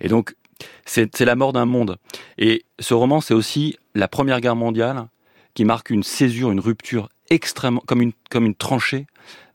Et 0.00 0.06
donc, 0.06 0.36
c'est 0.84 1.20
la 1.20 1.34
mort 1.34 1.52
d'un 1.52 1.64
monde. 1.64 1.96
Et 2.38 2.64
ce 2.78 2.94
roman, 2.94 3.20
c'est 3.20 3.34
aussi 3.34 3.76
la 3.96 4.06
Première 4.06 4.40
Guerre 4.40 4.54
mondiale 4.54 5.06
qui 5.54 5.64
marque 5.64 5.90
une 5.90 6.02
césure, 6.02 6.50
une 6.50 6.60
rupture 6.60 7.08
extrêmement, 7.30 7.82
comme 7.86 8.02
une, 8.02 8.12
comme 8.30 8.46
une 8.46 8.54
tranchée 8.54 9.06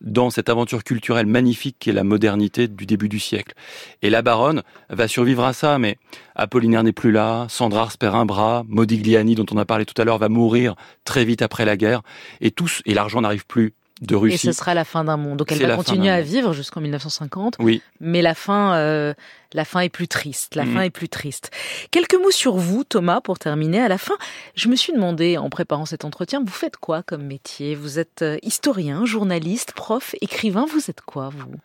dans 0.02 0.30
cette 0.30 0.50
aventure 0.50 0.84
culturelle 0.84 1.26
magnifique 1.26 1.78
qui 1.80 1.90
est 1.90 1.94
la 1.94 2.04
modernité 2.04 2.68
du 2.68 2.86
début 2.86 3.10
du 3.10 3.20
siècle. 3.20 3.54
Et 4.02 4.10
la 4.10 4.22
baronne 4.22 4.64
va 4.90 5.08
survivre 5.08 5.44
à 5.44 5.54
ça, 5.54 5.78
mais 5.80 5.98
Apollinaire 6.36 6.84
n'est 6.84 6.92
plus 6.92 7.12
là, 7.12 7.48
Sandra 7.50 7.90
perd 8.00 8.16
un 8.16 8.26
bras, 8.26 8.64
Modigliani, 8.68 9.36
dont 9.36 9.46
on 9.52 9.58
a 9.58 9.66
parlé 9.66 9.86
tout 9.86 10.00
à 10.00 10.06
l'heure, 10.06 10.18
va 10.18 10.30
mourir 10.30 10.76
très 11.04 11.26
vite 11.26 11.42
après 11.42 11.66
la 11.66 11.78
guerre, 11.78 12.02
et 12.42 12.52
tous, 12.52 12.82
et 12.86 12.94
l'argent 12.94 13.22
n'arrive 13.22 13.46
plus 13.46 13.74
de 14.02 14.16
Russie. 14.16 14.36
Et 14.36 14.52
ce 14.52 14.58
sera 14.58 14.74
la 14.74 14.86
fin 14.86 15.04
d'un 15.04 15.18
monde. 15.18 15.38
Donc 15.38 15.52
elle 15.52 15.66
va 15.66 15.76
continuer 15.76 16.10
à 16.10 16.22
vivre 16.22 16.54
jusqu'en 16.54 16.82
1950. 16.82 17.58
Oui. 17.60 17.82
Mais 18.00 18.22
la 18.22 18.36
fin, 18.36 18.76
euh, 18.76 19.14
la 19.54 19.66
fin 19.66 19.82
est 19.82 19.90
plus 19.90 20.08
triste. 20.08 20.56
La 20.56 20.66
mm. 20.66 20.74
fin 20.74 20.82
est 20.82 20.90
plus 20.90 21.10
triste. 21.10 21.52
Quelques 21.92 22.16
mots 22.16 22.32
sur 22.32 22.58
vous, 22.58 22.84
Thomas, 22.84 23.22
pour 23.22 23.40
terminer. 23.40 23.80
À 23.80 23.88
la 23.88 23.98
fin, 23.98 24.16
je 24.56 24.68
me 24.68 24.76
suis 24.76 24.94
demandé, 24.94 25.38
en 25.38 25.50
préparant 25.50 25.86
cet 25.86 26.06
entretien, 26.06 26.42
vous 26.44 26.52
faites 26.52 26.78
quoi 26.78 27.04
comme 27.04 27.24
métier? 27.24 27.76
Vous 27.76 28.00
êtes 28.00 28.22
euh, 28.22 28.38
historien, 28.42 29.06
journaliste, 29.06 29.74
prof, 29.74 30.16
écrivain. 30.22 30.66
Vous 30.72 30.90
êtes 30.90 31.02
quoi, 31.02 31.30
vous? 31.30 31.56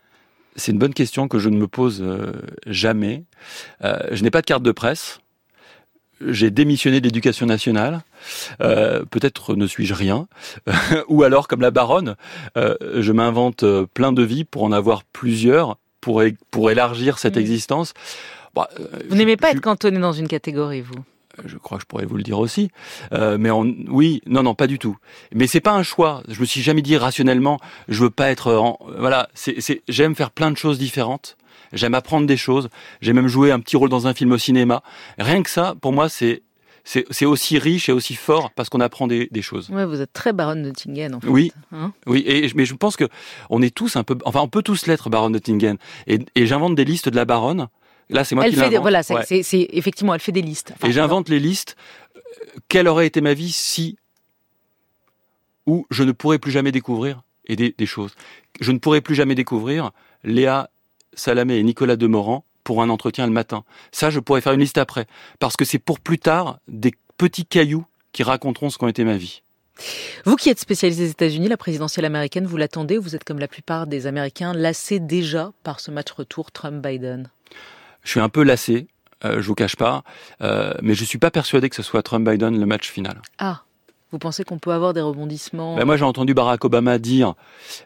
C'est 0.55 0.73
une 0.73 0.79
bonne 0.79 0.95
question 0.95 1.29
que 1.29 1.39
je 1.39 1.49
ne 1.49 1.57
me 1.57 1.67
pose 1.67 2.03
euh, 2.03 2.33
jamais. 2.67 3.25
je 3.81 4.23
n'ai 4.23 4.31
pas 4.31 4.43
de 4.43 4.47
carte 4.47 4.63
de 4.63 4.73
presse 4.73 5.22
j'ai 6.29 6.51
démissionné 6.51 7.01
de 7.01 7.05
l'éducation 7.05 7.47
nationale. 7.47 8.03
Euh, 8.61 9.05
peut-être 9.11 9.55
ne 9.55 9.67
suis-je 9.67 9.95
rien. 9.95 10.29
Ou 11.09 11.23
alors, 11.23 11.49
comme 11.49 11.61
la 11.61 11.71
baronne, 11.71 12.17
euh, 12.57 12.77
je 12.97 13.13
m'invente 13.13 13.63
euh, 13.63 13.87
plein 13.93 14.13
de 14.13 14.23
vies 14.23 14.45
pour 14.45 14.63
en 14.63 14.73
avoir 14.73 15.05
plusieurs, 15.05 15.79
pour, 16.01 16.23
pour 16.51 16.71
élargir 16.71 17.19
cette 17.19 17.37
mmh. 17.37 17.41
existence. 17.41 17.95
Bah, 18.55 18.69
vous 19.09 19.17
n'aimez 19.17 19.37
pas 19.37 19.51
être 19.51 19.61
cantonné 19.61 19.99
dans 19.99 20.13
une 20.13 20.29
catégorie, 20.29 20.83
vous? 20.83 21.03
Je 21.47 21.57
crois 21.57 21.79
que 21.79 21.83
je 21.83 21.87
pourrais 21.87 22.05
vous 22.05 22.19
le 22.19 22.23
dire 22.23 22.39
aussi. 22.39 22.71
mais 23.11 23.51
oui, 23.51 24.21
non, 24.27 24.43
non, 24.43 24.55
pas 24.55 24.67
du 24.67 24.79
tout. 24.79 24.99
Mais 25.35 25.47
c'est 25.47 25.63
pas 25.63 25.73
un 25.73 25.83
choix. 25.83 26.23
Je 26.29 26.39
me 26.39 26.45
suis 26.45 26.61
jamais 26.61 26.83
dit 26.83 26.99
rationnellement, 26.99 27.59
je 27.89 28.03
veux 28.03 28.11
pas 28.11 28.31
être. 28.31 28.53
En, 28.53 28.79
voilà, 28.99 29.31
c'est, 29.33 29.83
j'aime 29.89 30.15
faire 30.15 30.31
plein 30.31 30.51
de 30.51 30.59
choses 30.59 30.79
différentes 30.79 31.39
j'aime 31.73 31.95
apprendre 31.95 32.27
des 32.27 32.37
choses, 32.37 32.69
j'ai 33.01 33.13
même 33.13 33.29
joué 33.29 33.51
un 33.53 33.61
petit 33.61 33.77
rôle 33.77 33.89
dans 33.89 34.07
un 34.07 34.15
film 34.15 34.33
au 34.33 34.39
cinéma. 34.39 34.83
Rien 35.19 35.43
que 35.43 35.51
ça, 35.51 35.75
pour 35.81 35.93
moi, 35.93 36.09
c'est 36.09 36.43
c'est 36.85 37.27
aussi 37.27 37.59
riche 37.59 37.89
et 37.89 37.93
aussi 37.93 38.15
fort 38.17 38.51
parce 38.51 38.69
qu'on 38.69 38.81
apprend 38.81 39.07
des, 39.07 39.29
des, 39.31 39.41
choses. 39.41 39.71
Ouais, 39.71 39.87
vous 39.87 40.01
êtes 40.01 40.13
très 40.13 40.33
baronne 40.33 40.65
de 40.65 40.71
Tingen, 40.73 41.15
en 41.15 41.21
fait. 41.21 41.29
Oui, 41.29 41.53
hein 41.71 41.93
oui. 42.07 42.25
Et, 42.27 42.51
mais 42.57 42.65
je 42.65 42.75
pense 42.75 42.97
que 42.97 43.09
on 43.51 43.63
est 43.63 43.73
tous 43.73 43.95
un 43.95 44.03
peu, 44.03 44.19
enfin, 44.25 44.41
on 44.41 44.49
peut 44.49 44.63
tous 44.65 44.87
l'être 44.89 45.09
baronne 45.09 45.31
de 45.33 45.39
Tingen. 45.39 45.77
Et, 46.09 46.19
et 46.35 46.45
j'invente 46.45 46.75
des 46.75 46.85
listes 46.85 47.09
de 47.09 47.15
la 47.15 47.25
baronne 47.25 47.69
Là, 48.11 48.25
c'est 48.25 48.35
moi 48.35 48.45
Elle 48.45 48.51
qui 48.51 48.57
fait 48.57 48.63
des, 48.63 48.71
l'invente. 48.71 48.83
voilà, 48.83 49.03
c'est, 49.05 49.15
Ouais. 49.15 49.25
c'est- 49.25 49.45
c'est- 49.45 49.69
effectivement, 49.73 50.13
elle 50.13 50.21
fait 50.21 50.33
des 50.33 50.43
listes. 50.43 50.73
Enfin, 50.75 50.89
Et 50.89 50.93
j'invente 50.93 51.29
les 51.29 51.39
listes. 51.39 51.77
Quelle 52.67 52.89
aurait 52.89 53.07
été 53.07 53.21
ma 53.21 53.33
vie 53.33 53.53
si 53.53 53.97
où 55.67 55.87
je 55.91 56.03
ne 56.03 56.11
pourrais 56.13 56.39
plus 56.41 56.51
jamais 56.51 56.73
découvrir 56.73 57.23
et 57.47 57.55
des, 57.57 57.75
des 57.79 57.87
choses. 57.87 58.15
Je 58.61 58.73
ne 58.73 58.79
pourrais 58.79 59.01
plus 59.01 59.15
jamais 59.15 59.35
découvrir 59.37 59.93
Léa 60.25 60.69
Salamé 61.15 61.57
et 61.57 61.63
Nicolas 61.63 61.97
Demorand 61.97 62.45
pour 62.65 62.83
un 62.83 62.89
entretien 62.89 63.27
le 63.27 63.33
matin. 63.33 63.65
Ça, 63.91 64.11
je 64.11 64.21
pourrais 64.21 64.41
faire 64.41 64.53
une 64.53 64.61
liste 64.61 64.79
après. 64.79 65.07
Parce 65.39 65.57
que 65.57 65.65
c'est 65.65 65.79
pour 65.79 66.01
plus 66.01 66.19
tard 66.19 66.59
des 66.69 66.93
petits 67.19 67.47
cailloux 67.47 67.85
qui 68.13 68.23
raconteront 68.23 68.71
ce 68.71 68.79
qu'ont 68.79 68.89
été 68.89 69.05
ma 69.05 69.17
vie. 69.17 69.43
Vous 70.25 70.37
qui 70.37 70.51
êtes 70.51 70.61
spécialisé 70.61 71.05
aux 71.05 71.11
États-Unis, 71.11 71.49
la 71.49 71.57
présidentielle 71.57 72.05
américaine, 72.05 72.47
vous 72.47 72.57
l'attendez 72.57 72.99
ou 72.99 73.03
vous 73.03 73.17
êtes 73.17 73.25
comme 73.25 73.39
la 73.39 73.49
plupart 73.49 73.87
des 73.87 74.07
Américains 74.07 74.53
lassés 74.53 75.01
déjà 75.01 75.53
par 75.63 75.81
ce 75.81 75.91
match 75.91 76.11
retour 76.13 76.53
Trump-Biden? 76.53 77.31
Je 78.05 78.11
suis 78.11 78.21
un 78.21 78.29
peu 78.29 78.43
lassé, 78.43 78.87
euh, 79.25 79.41
je 79.41 79.47
vous 79.47 79.55
cache 79.55 79.77
pas, 79.77 80.05
euh, 80.43 80.75
mais 80.83 80.95
je 80.95 81.05
suis 81.05 81.19
pas 81.19 81.31
persuadé 81.31 81.69
que 81.69 81.77
ce 81.77 81.83
soit 81.83 82.03
Trump-Biden 82.03 82.59
le 82.59 82.67
match 82.67 82.91
final. 82.91 83.23
Ah, 83.39 83.63
vous 84.13 84.19
pensez 84.19 84.45
qu'on 84.45 84.59
peut 84.59 84.73
avoir 84.73 84.93
des 84.93 85.01
rebondissements 85.01 85.75
Ben 85.75 85.85
moi, 85.87 85.97
j'ai 85.97 86.05
entendu 86.05 86.35
Barack 86.35 86.65
Obama 86.65 86.99
dire 86.99 87.35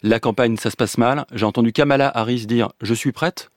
la 0.03 0.21
campagne, 0.21 0.57
ça 0.57 0.71
se 0.71 0.77
passe 0.77 0.99
mal. 0.99 1.25
J'ai 1.33 1.47
entendu 1.47 1.73
Kamala 1.73 2.11
Harris 2.15 2.47
dire 2.47 2.71
je 2.83 2.95
suis 2.95 3.13
prête. 3.13 3.51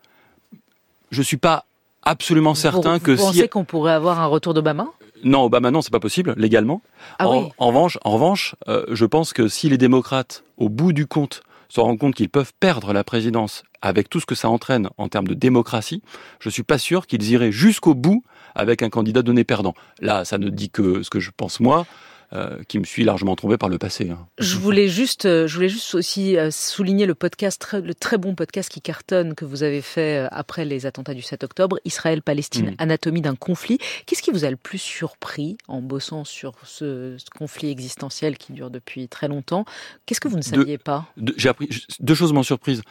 Je 1.10 1.24
suis 1.24 1.38
pas 1.38 1.66
absolument 2.04 2.54
certain 2.54 2.98
vous, 2.98 3.04
que 3.04 3.12
vous 3.12 3.26
pensez 3.26 3.42
si 3.42 3.50
qu'on 3.50 3.66
pourrait 3.66 3.94
avoir 3.94 4.20
un 4.22 4.28
retour 4.28 4.54
d'Obama? 4.54 4.88
Non 5.24 5.44
Obama 5.44 5.72
non 5.72 5.82
c'est 5.82 5.92
pas 5.92 6.00
possible 6.00 6.34
légalement. 6.38 6.82
Ah 7.18 7.28
en, 7.28 7.42
oui. 7.42 7.50
en 7.58 7.68
revanche, 7.68 7.98
en 8.04 8.12
revanche, 8.12 8.56
euh, 8.68 8.86
je 8.92 9.06
pense 9.06 9.34
que 9.34 9.48
si 9.48 9.68
les 9.68 9.78
démocrates 9.78 10.44
au 10.58 10.70
bout 10.70 10.94
du 10.94 11.08
compte 11.08 11.42
se 11.68 11.80
rendent 11.80 12.00
compte 12.00 12.16
qu'ils 12.16 12.30
peuvent 12.30 12.54
perdre 12.60 12.94
la 12.94 13.04
présidence 13.04 13.64
avec 13.82 14.10
tout 14.10 14.20
ce 14.20 14.26
que 14.26 14.36
ça 14.36 14.50
entraîne 14.50 14.90
en 14.98 15.08
termes 15.08 15.28
de 15.28 15.34
démocratie, 15.34 16.02
je 16.40 16.50
suis 16.50 16.64
pas 16.64 16.78
sûr 16.78 17.08
qu'ils 17.08 17.30
iraient 17.32 17.52
jusqu'au 17.52 17.96
bout 17.96 18.24
avec 18.56 18.82
un 18.82 18.90
candidat 18.90 19.22
donné 19.22 19.44
perdant. 19.44 19.74
Là, 20.00 20.26
ça 20.26 20.38
ne 20.38 20.50
dit 20.50 20.70
que 20.70 21.04
ce 21.04 21.10
que 21.10 21.20
je 21.20 21.32
pense 21.36 21.60
moi, 21.60 21.86
euh, 22.34 22.62
qui 22.68 22.78
me 22.80 22.84
suis 22.84 23.04
largement 23.04 23.36
trompé 23.36 23.58
par 23.58 23.70
le 23.70 23.78
passé. 23.78 24.10
hein. 24.10 24.28
Je 24.38 24.58
voulais 24.58 24.88
juste, 24.88 25.26
euh, 25.26 25.48
je 25.48 25.56
voulais 25.56 25.70
juste 25.70 25.96
aussi 25.96 26.38
euh, 26.38 26.52
souligner 26.52 27.06
le 27.06 27.16
podcast, 27.16 27.68
le 27.74 27.94
très 27.96 28.18
bon 28.18 28.36
podcast 28.36 28.70
qui 28.72 28.82
cartonne 28.82 29.34
que 29.36 29.46
vous 29.46 29.64
avez 29.64 29.82
fait 29.82 30.28
après 30.32 30.64
les 30.66 30.86
attentats 30.86 31.14
du 31.14 31.22
7 31.24 31.44
octobre, 31.44 31.80
Israël-Palestine, 31.86 32.68
Mhm. 32.72 32.76
anatomie 32.78 33.22
d'un 33.22 33.36
conflit. 33.36 33.80
Qu'est-ce 34.06 34.22
qui 34.22 34.32
vous 34.32 34.46
a 34.46 34.50
le 34.52 34.58
plus 34.58 34.78
surpris 34.78 35.58
en 35.68 35.82
bossant 35.82 36.24
sur 36.24 36.54
ce, 36.64 37.16
ce 37.18 37.26
conflit 37.38 37.70
existentiel 37.72 38.38
qui 38.38 38.54
dure 38.54 38.70
depuis 38.70 39.08
très 39.08 39.28
longtemps? 39.28 39.66
Qu'est-ce 40.06 40.20
que 40.22 40.28
vous 40.28 40.38
ne 40.38 40.42
De- 40.42 40.48
saviez 40.48 40.78
pas? 40.78 41.06
j'ai 41.38 41.50
appris 41.50 41.70
deux 42.00 42.16
choses 42.16 42.34
m'ont 42.34 42.44
surprise. 42.44 42.82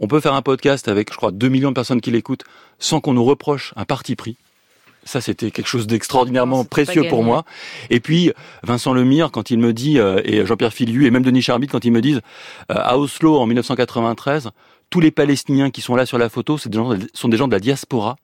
On 0.00 0.08
peut 0.08 0.20
faire 0.20 0.34
un 0.34 0.42
podcast 0.42 0.88
avec, 0.88 1.12
je 1.12 1.16
crois, 1.16 1.30
2 1.30 1.48
millions 1.48 1.68
de 1.70 1.74
personnes 1.74 2.00
qui 2.00 2.10
l'écoutent 2.10 2.42
sans 2.78 3.00
qu'on 3.00 3.14
nous 3.14 3.24
reproche 3.24 3.72
un 3.76 3.84
parti 3.84 4.16
pris. 4.16 4.36
Ça, 5.04 5.20
c'était 5.20 5.50
quelque 5.50 5.66
chose 5.66 5.86
d'extraordinairement 5.86 6.64
précieux 6.64 7.04
pour 7.08 7.22
moi. 7.22 7.44
Et 7.90 8.00
puis, 8.00 8.32
Vincent 8.62 8.92
Lemire, 8.92 9.30
quand 9.30 9.50
il 9.50 9.58
me 9.58 9.72
dit, 9.72 9.98
euh, 9.98 10.20
et 10.24 10.46
Jean-Pierre 10.46 10.72
Filiu, 10.72 11.06
et 11.06 11.10
même 11.10 11.22
Denis 11.22 11.42
Charbit, 11.42 11.66
quand 11.66 11.84
ils 11.84 11.92
me 11.92 12.00
disent, 12.00 12.20
euh, 12.70 12.74
à 12.76 12.98
Oslo, 12.98 13.38
en 13.38 13.46
1993, 13.46 14.50
tous 14.90 15.00
les 15.00 15.10
Palestiniens 15.10 15.70
qui 15.70 15.80
sont 15.80 15.94
là 15.94 16.06
sur 16.06 16.18
la 16.18 16.28
photo, 16.28 16.58
c'est 16.58 16.68
des 16.68 16.78
gens, 16.78 16.94
sont 17.12 17.28
des 17.28 17.36
gens 17.36 17.48
de 17.48 17.52
la 17.52 17.60
diaspora. 17.60 18.16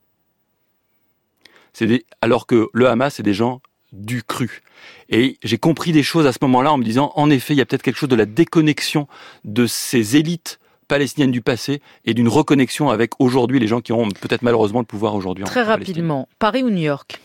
C'est 1.73 1.87
des, 1.87 2.05
alors 2.21 2.47
que 2.47 2.69
le 2.73 2.87
Hamas, 2.87 3.15
c'est 3.15 3.23
des 3.23 3.33
gens 3.33 3.61
du 3.91 4.23
cru. 4.23 4.61
Et 5.09 5.37
j'ai 5.43 5.57
compris 5.57 5.91
des 5.91 6.03
choses 6.03 6.25
à 6.25 6.31
ce 6.31 6.39
moment-là 6.41 6.71
en 6.71 6.77
me 6.77 6.83
disant, 6.83 7.11
en 7.15 7.29
effet, 7.29 7.53
il 7.53 7.57
y 7.57 7.61
a 7.61 7.65
peut-être 7.65 7.81
quelque 7.81 7.97
chose 7.97 8.09
de 8.09 8.15
la 8.15 8.25
déconnexion 8.25 9.07
de 9.43 9.67
ces 9.67 10.15
élites 10.15 10.60
palestiniennes 10.91 11.31
du 11.31 11.41
passé 11.41 11.81
et 12.03 12.13
d'une 12.13 12.27
reconnexion 12.27 12.89
avec 12.89 13.11
aujourd'hui 13.19 13.59
les 13.59 13.67
gens 13.67 13.79
qui 13.79 13.93
ont 13.93 14.09
peut-être 14.09 14.41
malheureusement 14.41 14.79
le 14.79 14.85
pouvoir 14.85 15.15
aujourd'hui. 15.15 15.45
en 15.45 15.47
Très 15.47 15.63
Palestine. 15.65 15.93
rapidement, 15.95 16.27
Paris 16.37 16.63
ou 16.63 16.69
New 16.69 16.81
York? 16.83 17.21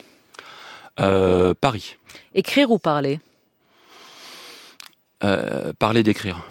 Euh, 1.01 1.53
Paris. 1.61 1.97
Écrire 2.35 2.71
ou 2.71 2.79
parler? 2.79 3.19
Euh, 5.25 5.73
parler 5.79 6.03
d'écrire. 6.05 6.45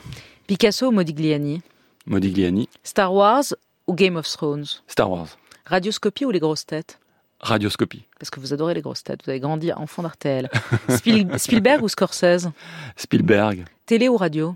Picasso 0.48 0.88
ou 0.88 0.92
Modigliani? 0.92 1.62
Modigliani. 2.06 2.68
Star 2.84 3.14
Wars 3.14 3.46
ou 3.88 3.94
Game 3.96 4.18
of 4.18 4.28
Thrones? 4.28 4.66
Star 4.88 5.10
Wars. 5.10 5.38
Radioscopie 5.66 6.26
ou 6.26 6.32
les 6.32 6.40
grosses 6.40 6.66
têtes? 6.66 7.00
Radioscopie. 7.40 8.04
Parce 8.20 8.30
que 8.30 8.40
vous 8.42 8.54
adorez 8.54 8.74
les 8.74 8.82
grosses 8.82 9.04
têtes, 9.04 9.22
vous 9.24 9.30
avez 9.30 9.40
grandi 9.40 9.72
enfant 9.72 10.04
d'RTL. 10.04 10.50
Spiel- 10.90 11.28
Spielberg 11.40 11.82
ou 11.84 11.88
Scorsese? 11.88 12.50
Spielberg. 12.98 13.66
Télé 13.86 14.10
ou 14.10 14.18
radio? 14.18 14.56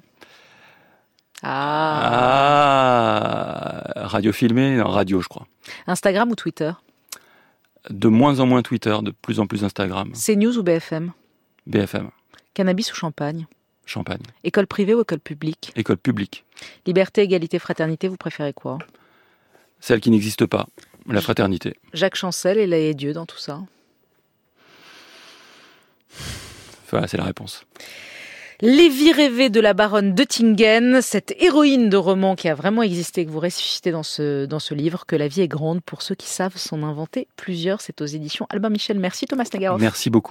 Ah. 1.43 2.09
Ah, 3.95 4.07
radio 4.07 4.31
filmé, 4.33 4.75
non, 4.77 4.89
radio, 4.89 5.21
je 5.21 5.27
crois. 5.27 5.47
Instagram 5.87 6.31
ou 6.31 6.35
Twitter? 6.35 6.71
De 7.89 8.07
moins 8.07 8.39
en 8.39 8.45
moins 8.45 8.61
Twitter, 8.61 8.95
de 9.01 9.11
plus 9.11 9.39
en 9.39 9.47
plus 9.47 9.63
Instagram. 9.63 10.11
CNews 10.13 10.57
ou 10.57 10.63
BFM 10.63 11.11
BFM. 11.65 12.09
Cannabis 12.53 12.91
ou 12.91 12.95
champagne? 12.95 13.47
Champagne. 13.85 14.21
École 14.43 14.67
privée 14.67 14.93
ou 14.93 15.01
école 15.01 15.19
publique? 15.19 15.71
École 15.75 15.97
publique. 15.97 16.43
Liberté, 16.85 17.21
égalité, 17.21 17.57
fraternité, 17.57 18.07
vous 18.07 18.17
préférez 18.17 18.53
quoi? 18.53 18.77
Celle 19.79 20.01
qui 20.01 20.11
n'existe 20.11 20.45
pas. 20.45 20.67
La 21.07 21.21
fraternité. 21.21 21.75
Jacques 21.93 22.15
Chancel 22.15 22.57
et 22.57 22.67
la 22.67 22.93
Dieu 22.93 23.13
dans 23.13 23.25
tout 23.25 23.37
ça 23.37 23.61
Voilà, 26.91 27.07
c'est 27.07 27.17
la 27.17 27.23
réponse. 27.23 27.65
Les 28.61 28.89
vies 28.89 29.13
rêvées 29.13 29.49
de 29.49 29.61
la 29.61 29.73
baronne 29.73 30.13
de 30.13 30.23
Tingen, 30.25 31.01
cette 31.01 31.33
héroïne 31.39 31.89
de 31.89 31.95
roman 31.95 32.35
qui 32.35 32.49
a 32.49 32.55
vraiment 32.55 32.83
existé, 32.83 33.25
que 33.25 33.31
vous 33.31 33.39
ressuscitez 33.39 33.91
dans 33.91 34.03
ce, 34.03 34.45
dans 34.45 34.59
ce 34.59 34.73
livre, 34.73 35.05
que 35.05 35.15
la 35.15 35.29
vie 35.29 35.39
est 35.39 35.47
grande 35.47 35.81
pour 35.81 36.01
ceux 36.01 36.13
qui 36.13 36.27
savent 36.27 36.57
s'en 36.57 36.83
inventer 36.83 37.29
plusieurs. 37.37 37.79
C'est 37.79 38.01
aux 38.01 38.05
éditions 38.05 38.47
Albin 38.49 38.67
Michel. 38.67 38.99
Merci 38.99 39.27
Thomas 39.27 39.47
Nagaroff. 39.53 39.79
Merci 39.79 40.09
beaucoup. 40.09 40.27